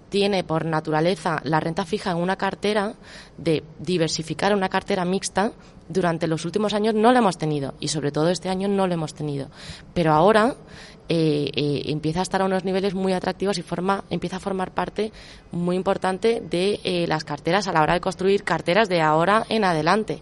tiene 0.09 0.45
por 0.45 0.65
naturaleza 0.65 1.41
la 1.45 1.61
renta 1.61 1.85
fija 1.85 2.11
en 2.11 2.19
una 2.19 2.37
cartera, 2.37 2.95
de 3.37 3.63
diversificar 3.79 4.55
una 4.55 4.69
cartera 4.69 5.05
mixta, 5.05 5.53
durante 5.89 6.27
los 6.27 6.45
últimos 6.45 6.75
años 6.75 6.95
no 6.95 7.13
lo 7.13 7.19
hemos 7.19 7.39
tenido 7.39 7.75
y 7.81 7.89
sobre 7.89 8.13
todo 8.13 8.29
este 8.29 8.49
año 8.49 8.69
no 8.69 8.87
lo 8.87 8.95
hemos 8.95 9.15
tenido. 9.15 9.49
Pero 9.95 10.13
ahora 10.13 10.55
eh, 11.09 11.51
eh, 11.55 11.83
empieza 11.87 12.21
a 12.21 12.23
estar 12.23 12.43
a 12.43 12.45
unos 12.45 12.65
niveles 12.65 12.95
muy 12.95 13.13
atractivos 13.13 13.59
y 13.59 13.63
forma, 13.63 14.05
empieza 14.11 14.37
a 14.37 14.41
formar 14.41 14.73
parte 14.73 15.13
muy 15.51 15.77
importante 15.77 16.43
de 16.43 16.81
eh, 16.85 17.07
las 17.07 17.25
carteras 17.25 17.69
a 17.69 17.73
la 17.73 17.83
hora 17.83 17.95
de 17.95 18.01
construir 18.01 18.45
carteras 18.45 18.89
de 18.89 19.01
ahora 19.01 19.45
en 19.49 19.65
adelante. 19.65 20.21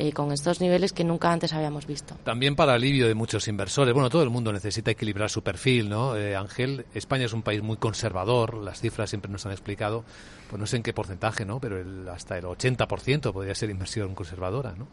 Eh, 0.00 0.12
con 0.12 0.30
estos 0.30 0.60
niveles 0.60 0.92
que 0.92 1.02
nunca 1.02 1.32
antes 1.32 1.52
habíamos 1.52 1.86
visto. 1.86 2.14
También 2.22 2.54
para 2.54 2.74
alivio 2.74 3.08
de 3.08 3.14
muchos 3.14 3.48
inversores. 3.48 3.92
Bueno, 3.92 4.08
todo 4.08 4.22
el 4.22 4.30
mundo 4.30 4.52
necesita 4.52 4.92
equilibrar 4.92 5.28
su 5.28 5.42
perfil, 5.42 5.88
¿no? 5.88 6.16
Eh, 6.16 6.36
Ángel, 6.36 6.86
España 6.94 7.24
es 7.24 7.32
un 7.32 7.42
país 7.42 7.62
muy 7.62 7.78
conservador, 7.78 8.54
las 8.54 8.80
cifras 8.80 9.10
siempre 9.10 9.28
nos 9.28 9.44
han 9.46 9.52
explicado, 9.52 10.04
pues 10.48 10.60
no 10.60 10.66
sé 10.68 10.76
en 10.76 10.84
qué 10.84 10.92
porcentaje, 10.92 11.44
¿no? 11.44 11.58
Pero 11.58 11.82
hasta 12.12 12.38
el 12.38 12.44
80% 12.44 13.32
podría 13.32 13.56
ser 13.56 13.70
inversión 13.70 14.14
conservadora, 14.14 14.74
¿no? 14.78 14.86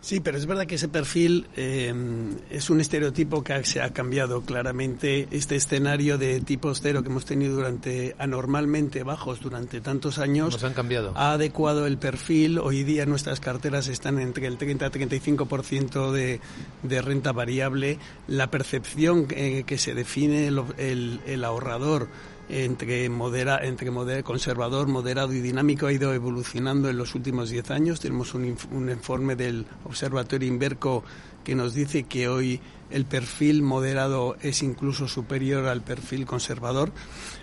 Sí, 0.00 0.20
pero 0.20 0.38
es 0.38 0.46
verdad 0.46 0.66
que 0.66 0.76
ese 0.76 0.88
perfil 0.88 1.48
eh, 1.56 1.92
es 2.50 2.70
un 2.70 2.80
estereotipo 2.80 3.42
que 3.42 3.64
se 3.64 3.82
ha 3.82 3.90
cambiado 3.90 4.42
claramente. 4.42 5.26
Este 5.32 5.56
escenario 5.56 6.16
de 6.16 6.40
tipos 6.42 6.80
cero 6.80 7.02
que 7.02 7.08
hemos 7.08 7.24
tenido 7.24 7.56
durante 7.56 8.14
anormalmente 8.18 9.02
bajos 9.02 9.40
durante 9.40 9.80
tantos 9.80 10.18
años 10.18 10.62
han 10.62 10.74
cambiado. 10.74 11.12
ha 11.16 11.32
adecuado 11.32 11.86
el 11.86 11.98
perfil. 11.98 12.58
Hoy 12.58 12.84
día 12.84 13.04
nuestras 13.04 13.40
carteras 13.40 13.88
están 13.88 14.20
entre 14.20 14.43
el 14.46 14.58
30-35% 14.58 16.12
de, 16.12 16.40
de 16.82 17.02
renta 17.02 17.32
variable. 17.32 17.98
La 18.26 18.50
percepción 18.50 19.26
eh, 19.30 19.64
que 19.66 19.78
se 19.78 19.94
define 19.94 20.46
el, 20.48 21.44
ahorrador 21.44 22.08
entre, 22.48 23.08
modera, 23.08 23.64
entre 23.64 23.90
conservador, 24.22 24.86
moderado 24.86 25.32
y 25.32 25.40
dinámico 25.40 25.86
ha 25.86 25.92
ido 25.92 26.12
evolucionando 26.12 26.88
en 26.88 26.98
los 26.98 27.14
últimos 27.14 27.50
10 27.50 27.70
años. 27.70 28.00
Tenemos 28.00 28.34
un, 28.34 28.56
un 28.72 28.90
informe 28.90 29.36
del 29.36 29.66
Observatorio 29.84 30.48
Inverco 30.48 31.04
que 31.44 31.54
nos 31.54 31.74
dice 31.74 32.04
que 32.04 32.28
hoy 32.28 32.60
el 32.90 33.06
perfil 33.06 33.62
moderado 33.62 34.36
es 34.40 34.62
incluso 34.62 35.08
superior 35.08 35.66
al 35.66 35.82
perfil 35.82 36.26
conservador. 36.26 36.92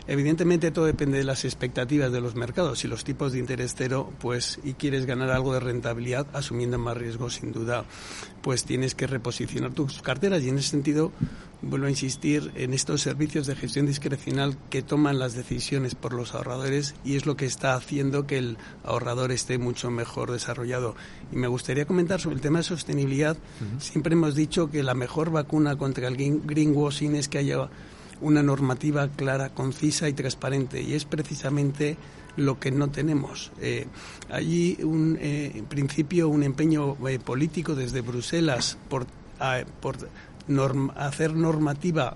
Evidentemente 0.07 0.71
todo 0.71 0.85
depende 0.85 1.17
de 1.17 1.23
las 1.23 1.45
expectativas 1.45 2.11
de 2.11 2.21
los 2.21 2.35
mercados. 2.35 2.79
Si 2.79 2.87
los 2.87 3.03
tipos 3.03 3.33
de 3.33 3.39
interés 3.39 3.75
cero, 3.77 4.11
pues, 4.19 4.59
y 4.63 4.73
quieres 4.73 5.05
ganar 5.05 5.29
algo 5.29 5.53
de 5.53 5.59
rentabilidad, 5.59 6.27
asumiendo 6.33 6.77
más 6.77 6.97
riesgo, 6.97 7.29
sin 7.29 7.51
duda, 7.51 7.85
pues 8.41 8.63
tienes 8.63 8.95
que 8.95 9.07
reposicionar 9.07 9.73
tus 9.73 10.01
carteras 10.01 10.41
y 10.43 10.49
en 10.49 10.57
ese 10.57 10.69
sentido 10.69 11.11
vuelvo 11.61 11.85
a 11.85 11.91
insistir 11.91 12.51
en 12.55 12.73
estos 12.73 13.01
servicios 13.01 13.45
de 13.45 13.55
gestión 13.55 13.85
discrecional 13.85 14.57
que 14.69 14.81
toman 14.81 15.19
las 15.19 15.35
decisiones 15.35 15.95
por 15.95 16.13
los 16.13 16.33
ahorradores 16.33 16.95
y 17.05 17.15
es 17.15 17.25
lo 17.25 17.35
que 17.35 17.45
está 17.45 17.75
haciendo 17.75 18.25
que 18.25 18.39
el 18.39 18.57
ahorrador 18.83 19.31
esté 19.31 19.57
mucho 19.57 19.91
mejor 19.91 20.31
desarrollado. 20.31 20.95
Y 21.31 21.35
me 21.35 21.47
gustaría 21.47 21.85
comentar 21.85 22.19
sobre 22.19 22.35
el 22.35 22.41
tema 22.41 22.59
de 22.59 22.63
sostenibilidad. 22.63 23.37
Siempre 23.91 24.13
hemos 24.13 24.36
dicho 24.36 24.71
que 24.71 24.84
la 24.84 24.93
mejor 24.93 25.32
vacuna 25.32 25.75
contra 25.75 26.08
el 26.08 26.15
greenwashing 26.15 27.15
es 27.15 27.27
que 27.27 27.39
haya 27.39 27.69
una 28.21 28.41
normativa 28.41 29.10
clara, 29.10 29.49
concisa 29.49 30.08
y 30.08 30.13
transparente. 30.13 30.82
Y 30.82 30.93
es 30.93 31.04
precisamente 31.04 31.97
lo 32.38 32.58
que 32.58 32.71
no 32.71 32.89
tenemos. 32.89 33.51
Eh, 33.60 33.88
allí, 34.30 34.77
un, 34.82 35.17
eh, 35.19 35.51
en 35.56 35.65
principio, 35.65 36.30
un 36.30 36.43
empeño 36.43 36.95
eh, 37.06 37.19
político 37.19 37.75
desde 37.75 37.99
Bruselas 37.99 38.77
por, 38.88 39.08
por 39.82 39.97
hacer 40.95 41.34
normativa 41.36 42.15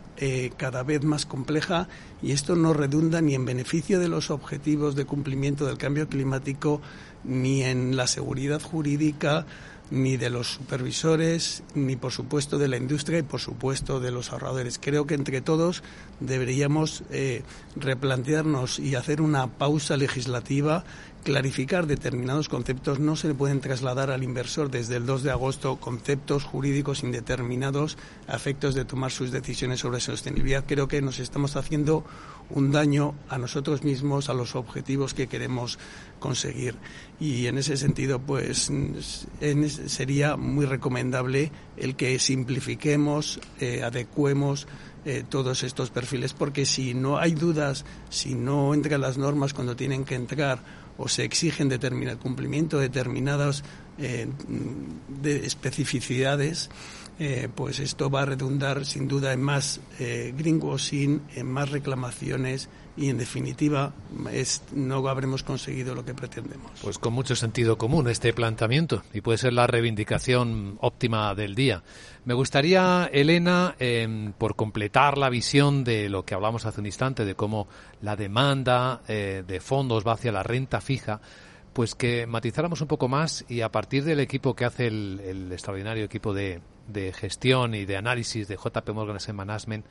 cada 0.57 0.83
vez 0.83 1.03
más 1.03 1.25
compleja 1.25 1.87
y 2.21 2.31
esto 2.31 2.55
no 2.55 2.73
redunda 2.73 3.21
ni 3.21 3.35
en 3.35 3.45
beneficio 3.45 3.99
de 3.99 4.07
los 4.07 4.29
objetivos 4.31 4.95
de 4.95 5.05
cumplimiento 5.05 5.65
del 5.65 5.77
cambio 5.77 6.07
climático 6.07 6.81
ni 7.23 7.63
en 7.63 7.95
la 7.95 8.07
seguridad 8.07 8.61
jurídica 8.61 9.45
ni 9.91 10.17
de 10.17 10.29
los 10.29 10.53
supervisores, 10.53 11.63
ni 11.73 11.95
por 11.95 12.11
supuesto 12.11 12.57
de 12.57 12.67
la 12.67 12.77
industria 12.77 13.19
y 13.19 13.23
por 13.23 13.39
supuesto 13.39 13.99
de 13.99 14.11
los 14.11 14.31
ahorradores. 14.31 14.79
Creo 14.81 15.05
que 15.05 15.15
entre 15.15 15.41
todos 15.41 15.83
deberíamos 16.19 17.03
eh, 17.11 17.43
replantearnos 17.75 18.79
y 18.79 18.95
hacer 18.95 19.21
una 19.21 19.47
pausa 19.47 19.97
legislativa 19.97 20.83
clarificar 21.25 21.87
determinados 21.87 22.47
conceptos. 22.49 22.99
No 22.99 23.15
se 23.15 23.27
le 23.27 23.33
pueden 23.33 23.59
trasladar 23.59 24.11
al 24.11 24.23
inversor 24.23 24.69
desde 24.69 24.97
el 24.97 25.07
2 25.07 25.23
de 25.23 25.31
agosto 25.31 25.77
conceptos 25.77 26.43
jurídicos 26.43 27.03
indeterminados 27.03 27.97
a 28.27 28.35
efectos 28.35 28.75
de 28.75 28.85
tomar 28.85 29.11
sus 29.11 29.31
decisiones 29.31 29.79
sobre 29.79 29.99
sostenibilidad. 29.99 30.63
Creo 30.67 30.87
que 30.87 31.01
nos 31.01 31.19
estamos 31.19 31.55
haciendo 31.55 32.05
un 32.51 32.71
daño 32.71 33.15
a 33.27 33.39
nosotros 33.39 33.83
mismos, 33.83 34.29
a 34.29 34.35
los 34.35 34.55
objetivos 34.55 35.15
que 35.15 35.25
queremos 35.25 35.79
conseguir. 36.19 36.75
Y 37.19 37.47
en 37.47 37.57
ese 37.57 37.75
sentido, 37.75 38.19
pues 38.19 38.71
sería 39.87 40.37
muy 40.37 40.65
recomendable 40.67 41.51
el 41.75 41.95
que 41.95 42.19
simplifiquemos, 42.19 43.39
eh, 43.59 43.81
adecuemos 43.83 44.67
eh, 45.05 45.23
todos 45.27 45.63
estos 45.63 45.89
perfiles, 45.89 46.33
porque 46.33 46.67
si 46.67 46.93
no 46.93 47.17
hay 47.17 47.33
dudas, 47.33 47.83
si 48.09 48.35
no 48.35 48.75
entran 48.75 49.01
las 49.01 49.17
normas 49.17 49.53
cuando 49.55 49.75
tienen 49.75 50.05
que 50.05 50.15
entrar 50.15 50.84
o 50.97 51.07
se 51.07 51.23
exigen 51.23 51.69
determinado 51.69 52.19
cumplimiento 52.19 52.77
de 52.77 52.89
determinadas 52.89 53.63
eh, 53.97 54.27
de 55.07 55.45
especificidades, 55.45 56.69
eh, 57.17 57.47
pues 57.53 57.79
esto 57.79 58.09
va 58.09 58.23
a 58.23 58.25
redundar 58.25 58.85
sin 58.85 59.07
duda 59.07 59.31
en 59.31 59.41
más 59.41 59.79
eh, 59.99 60.33
greenwashing, 60.37 61.21
en 61.35 61.47
más 61.47 61.69
reclamaciones 61.69 62.69
y 62.97 63.09
en 63.09 63.17
definitiva 63.17 63.93
es, 64.31 64.63
no 64.73 65.07
habremos 65.07 65.43
conseguido 65.43 65.95
lo 65.95 66.05
que 66.05 66.13
pretendemos. 66.13 66.71
Pues 66.81 66.97
con 66.97 67.13
mucho 67.13 67.35
sentido 67.35 67.77
común 67.77 68.09
este 68.09 68.33
planteamiento 68.33 69.03
y 69.13 69.21
puede 69.21 69.37
ser 69.37 69.53
la 69.53 69.67
reivindicación 69.67 70.77
óptima 70.81 71.35
del 71.35 71.55
día. 71.55 71.83
Me 72.23 72.33
gustaría, 72.33 73.09
Elena, 73.11 73.75
em, 73.79 74.33
por 74.33 74.55
completar 74.55 75.17
la 75.17 75.29
visión 75.29 75.83
de 75.83 76.09
lo 76.09 76.23
que 76.23 76.35
hablamos 76.35 76.65
hace 76.65 76.79
un 76.79 76.87
instante, 76.87 77.25
de 77.25 77.35
cómo 77.35 77.67
la 78.01 78.15
demanda 78.15 79.01
eh, 79.07 79.43
de 79.45 79.59
fondos 79.59 80.05
va 80.07 80.13
hacia 80.13 80.31
la 80.31 80.43
renta 80.43 80.81
fija, 80.81 81.21
pues 81.75 81.93
que 81.93 82.25
matizáramos 82.25 82.79
un 82.79 82.87
poco 82.87 83.09
más 83.09 83.43
y 83.49 83.59
a 83.59 83.69
partir 83.69 84.05
del 84.05 84.21
equipo 84.21 84.55
que 84.55 84.63
hace 84.63 84.87
el, 84.87 85.49
extraordinario 85.51 86.05
equipo 86.05 86.33
de, 86.33 86.61
gestión 87.13 87.75
y 87.75 87.85
de 87.85 87.97
análisis 87.97 88.47
de 88.47 88.55
JP 88.55 88.89
Morgan 88.91 89.17
Management, 89.35 89.85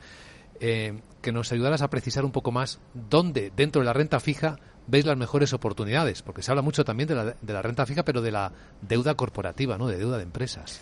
eh, 0.59 1.01
que 1.21 1.31
nos 1.31 1.51
ayudaras 1.51 1.81
a 1.81 1.89
precisar 1.89 2.25
un 2.25 2.31
poco 2.31 2.51
más 2.51 2.79
dónde 2.93 3.51
dentro 3.55 3.81
de 3.81 3.85
la 3.85 3.93
renta 3.93 4.19
fija 4.19 4.57
veis 4.87 5.05
las 5.05 5.17
mejores 5.17 5.53
oportunidades, 5.53 6.21
porque 6.21 6.41
se 6.41 6.51
habla 6.51 6.61
mucho 6.61 6.83
también 6.85 7.07
de 7.07 7.15
la, 7.15 7.25
de 7.25 7.53
la 7.53 7.61
renta 7.61 7.85
fija, 7.85 8.03
pero 8.03 8.21
de 8.21 8.31
la 8.31 8.51
deuda 8.81 9.15
corporativa, 9.15 9.77
¿no? 9.77 9.87
De 9.87 9.97
deuda 9.97 10.17
de 10.17 10.23
empresas. 10.23 10.79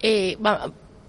Eh, 0.00 0.36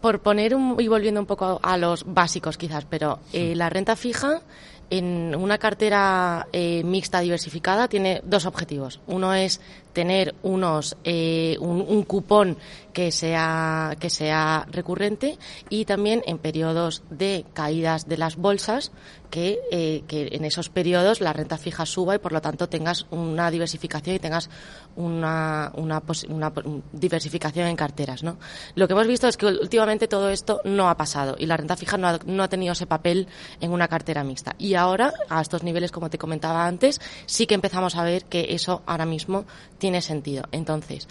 por 0.02 0.20
poner 0.20 0.56
un, 0.56 0.76
y 0.80 0.88
volviendo 0.88 1.20
un 1.20 1.26
poco 1.26 1.60
a 1.64 1.78
los 1.78 2.04
básicos 2.06 2.58
quizás, 2.58 2.86
pero 2.86 3.20
eh, 3.32 3.56
la 3.56 3.70
renta 3.70 3.96
fija 3.96 4.42
en 4.90 5.34
una 5.36 5.58
cartera 5.58 6.48
eh, 6.52 6.84
mixta 6.84 7.22
diversificada 7.22 7.88
tiene 7.88 8.22
dos 8.26 8.46
objetivos. 8.46 9.00
Uno 9.08 9.34
es 9.34 9.62
tener 9.94 10.36
unos 10.44 10.98
eh, 11.04 11.56
un, 11.60 12.04
cupón 12.04 12.58
que 12.92 13.12
sea 13.12 13.96
que 14.00 14.10
sea 14.10 14.68
recurrente 14.72 15.38
y 15.70 15.86
también 15.86 16.22
en 16.26 16.38
periodos 16.38 17.04
de 17.10 17.46
caídas 17.54 18.08
de 18.08 18.18
las 18.18 18.36
bolsas 18.36 18.92
que, 19.34 19.60
eh, 19.72 20.04
que 20.08 20.30
en 20.34 20.46
esos 20.46 20.70
periodos 20.70 21.20
la 21.20 21.34
renta 21.34 21.58
fija 21.58 21.88
suba 21.88 22.14
y 22.14 22.20
por 22.20 22.34
lo 22.34 22.42
tanto 22.42 22.70
tengas 22.70 23.08
una 23.10 23.50
diversificación 23.50 24.16
y 24.16 24.20
tengas 24.20 24.48
una, 24.96 25.72
una, 25.74 26.04
una 26.30 26.54
diversificación 26.92 27.68
en 27.68 27.76
carteras. 27.76 28.22
¿no? 28.22 28.38
Lo 28.76 28.88
que 28.88 28.94
hemos 28.94 29.08
visto 29.08 29.28
es 29.28 29.36
que 29.36 29.48
últimamente 29.48 30.08
todo 30.08 30.30
esto 30.30 30.62
no 30.66 30.88
ha 30.88 30.98
pasado 30.98 31.36
y 31.40 31.48
la 31.48 31.58
renta 31.58 31.76
fija 31.76 31.98
no 31.98 32.10
ha, 32.10 32.20
no 32.28 32.44
ha 32.44 32.48
tenido 32.48 32.74
ese 32.74 32.86
papel 32.86 33.28
en 33.60 33.72
una 33.72 33.88
cartera 33.88 34.24
mixta. 34.24 34.54
Y 34.60 34.76
ahora, 34.76 35.12
a 35.30 35.42
estos 35.42 35.64
niveles, 35.64 35.92
como 35.92 36.12
te 36.12 36.20
comentaba 36.20 36.68
antes, 36.68 37.02
sí 37.26 37.48
que 37.48 37.56
empezamos 37.56 37.96
a 37.96 38.04
ver 38.04 38.26
que 38.26 38.48
eso 38.50 38.84
ahora 38.86 39.08
mismo 39.08 39.46
tiene 39.84 40.02
sentido. 40.02 40.46
Entonces, 40.54 41.10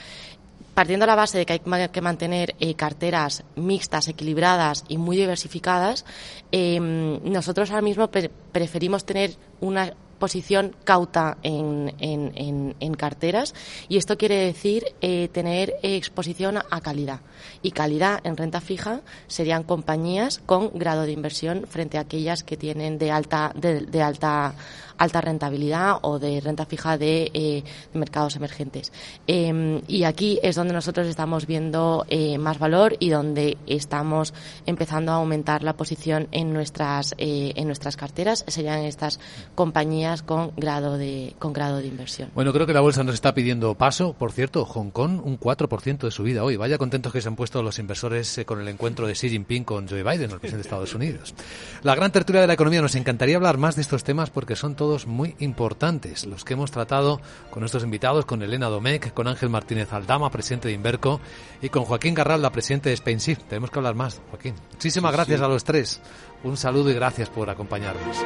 partiendo 0.72 1.04
de 1.04 1.08
la 1.08 1.14
base 1.14 1.36
de 1.36 1.44
que 1.44 1.52
hay 1.52 1.88
que 1.90 2.00
mantener 2.00 2.54
eh, 2.58 2.72
carteras 2.72 3.44
mixtas, 3.54 4.08
equilibradas 4.08 4.86
y 4.88 4.96
muy 4.96 5.18
diversificadas, 5.18 6.06
em, 6.52 7.22
nosotros 7.22 7.70
ahora 7.70 7.82
mismo 7.82 8.10
preferimos 8.50 9.04
tener 9.04 9.36
una 9.60 9.92
posición 10.18 10.74
cauta 10.84 11.36
en, 11.42 11.92
en, 11.98 12.94
carteras 12.94 13.54
y 13.88 13.96
esto 13.96 14.16
quiere 14.16 14.36
decir 14.36 14.84
eh, 15.00 15.28
tener 15.32 15.74
exposición 15.82 16.58
a 16.70 16.80
calidad. 16.80 17.20
Y 17.60 17.72
calidad 17.72 18.20
en 18.24 18.36
renta 18.36 18.60
fija 18.60 19.00
serían 19.26 19.64
compañías 19.64 20.38
con 20.46 20.70
grado 20.78 21.02
de 21.02 21.12
inversión 21.12 21.66
frente 21.68 21.98
a 21.98 22.02
aquellas 22.02 22.44
que 22.44 22.56
tienen 22.56 22.98
de 22.98 23.10
alta, 23.10 23.52
de 23.54 24.02
alta 24.02 24.54
alta 24.98 25.20
rentabilidad 25.20 25.98
o 26.02 26.18
de 26.18 26.40
renta 26.40 26.66
fija 26.66 26.98
de, 26.98 27.30
eh, 27.34 27.64
mercados 27.94 28.36
emergentes. 28.36 28.92
Em, 29.26 29.82
y 29.86 30.04
aquí 30.04 30.38
es 30.42 30.56
donde 30.56 30.74
nosotros 30.74 31.06
estamos 31.06 31.46
viendo 31.46 32.04
eh, 32.08 32.38
más 32.38 32.58
valor 32.58 32.96
y 32.98 33.10
donde 33.10 33.56
estamos 33.66 34.34
empezando 34.66 35.12
a 35.12 35.16
aumentar 35.16 35.62
la 35.62 35.74
posición 35.74 36.28
en 36.32 36.52
nuestras 36.52 37.14
eh, 37.18 37.52
en 37.56 37.66
nuestras 37.66 37.96
carteras. 37.96 38.44
Serían 38.48 38.80
estas 38.80 39.20
compañías 39.54 40.22
con 40.22 40.52
grado 40.56 40.98
de 40.98 41.34
con 41.38 41.52
grado 41.52 41.78
de 41.78 41.86
inversión. 41.86 42.30
Bueno, 42.34 42.52
creo 42.52 42.66
que 42.66 42.72
la 42.72 42.80
bolsa 42.80 43.04
nos 43.04 43.14
está 43.14 43.34
pidiendo 43.34 43.74
paso. 43.74 44.14
Por 44.14 44.32
cierto, 44.32 44.64
Hong 44.64 44.90
Kong 44.90 45.20
un 45.24 45.38
4% 45.38 45.98
de 45.98 46.10
subida 46.10 46.44
hoy. 46.44 46.56
Vaya 46.56 46.78
contentos 46.78 47.12
que 47.12 47.20
se 47.20 47.28
han 47.28 47.36
puesto 47.36 47.62
los 47.62 47.78
inversores 47.78 48.40
con 48.46 48.60
el 48.60 48.68
encuentro 48.68 49.06
de 49.06 49.14
Xi 49.14 49.30
Jinping 49.30 49.64
con 49.64 49.88
Joe 49.88 50.02
Biden, 50.02 50.30
el 50.30 50.40
presidente 50.40 50.56
de 50.56 50.62
Estados 50.62 50.94
Unidos. 50.94 51.34
La 51.82 51.94
gran 51.94 52.12
tertulia 52.12 52.40
de 52.40 52.46
la 52.46 52.54
economía 52.54 52.82
nos 52.82 52.94
encantaría 52.94 53.36
hablar 53.36 53.58
más 53.58 53.76
de 53.76 53.82
estos 53.82 54.04
temas 54.04 54.30
porque 54.30 54.56
son 54.56 54.74
todos 54.82 55.06
muy 55.06 55.36
importantes, 55.38 56.26
los 56.26 56.42
que 56.42 56.54
hemos 56.54 56.72
tratado 56.72 57.20
con 57.50 57.60
nuestros 57.60 57.84
invitados, 57.84 58.24
con 58.24 58.42
Elena 58.42 58.66
Domecq, 58.66 59.14
con 59.14 59.28
Ángel 59.28 59.48
Martínez 59.48 59.92
Aldama, 59.92 60.28
presidente 60.28 60.66
de 60.66 60.74
Inverco, 60.74 61.20
y 61.60 61.68
con 61.68 61.84
Joaquín 61.84 62.14
Garral, 62.14 62.42
la 62.42 62.50
presidente 62.50 62.90
de 62.90 62.96
SpainShift. 62.96 63.44
Tenemos 63.44 63.70
que 63.70 63.78
hablar 63.78 63.94
más, 63.94 64.20
Joaquín. 64.30 64.56
Muchísimas 64.72 65.12
gracias 65.12 65.40
a 65.40 65.46
los 65.46 65.62
tres. 65.62 66.00
Un 66.42 66.56
saludo 66.56 66.90
y 66.90 66.94
gracias 66.94 67.28
por 67.28 67.48
acompañarnos. 67.48 68.16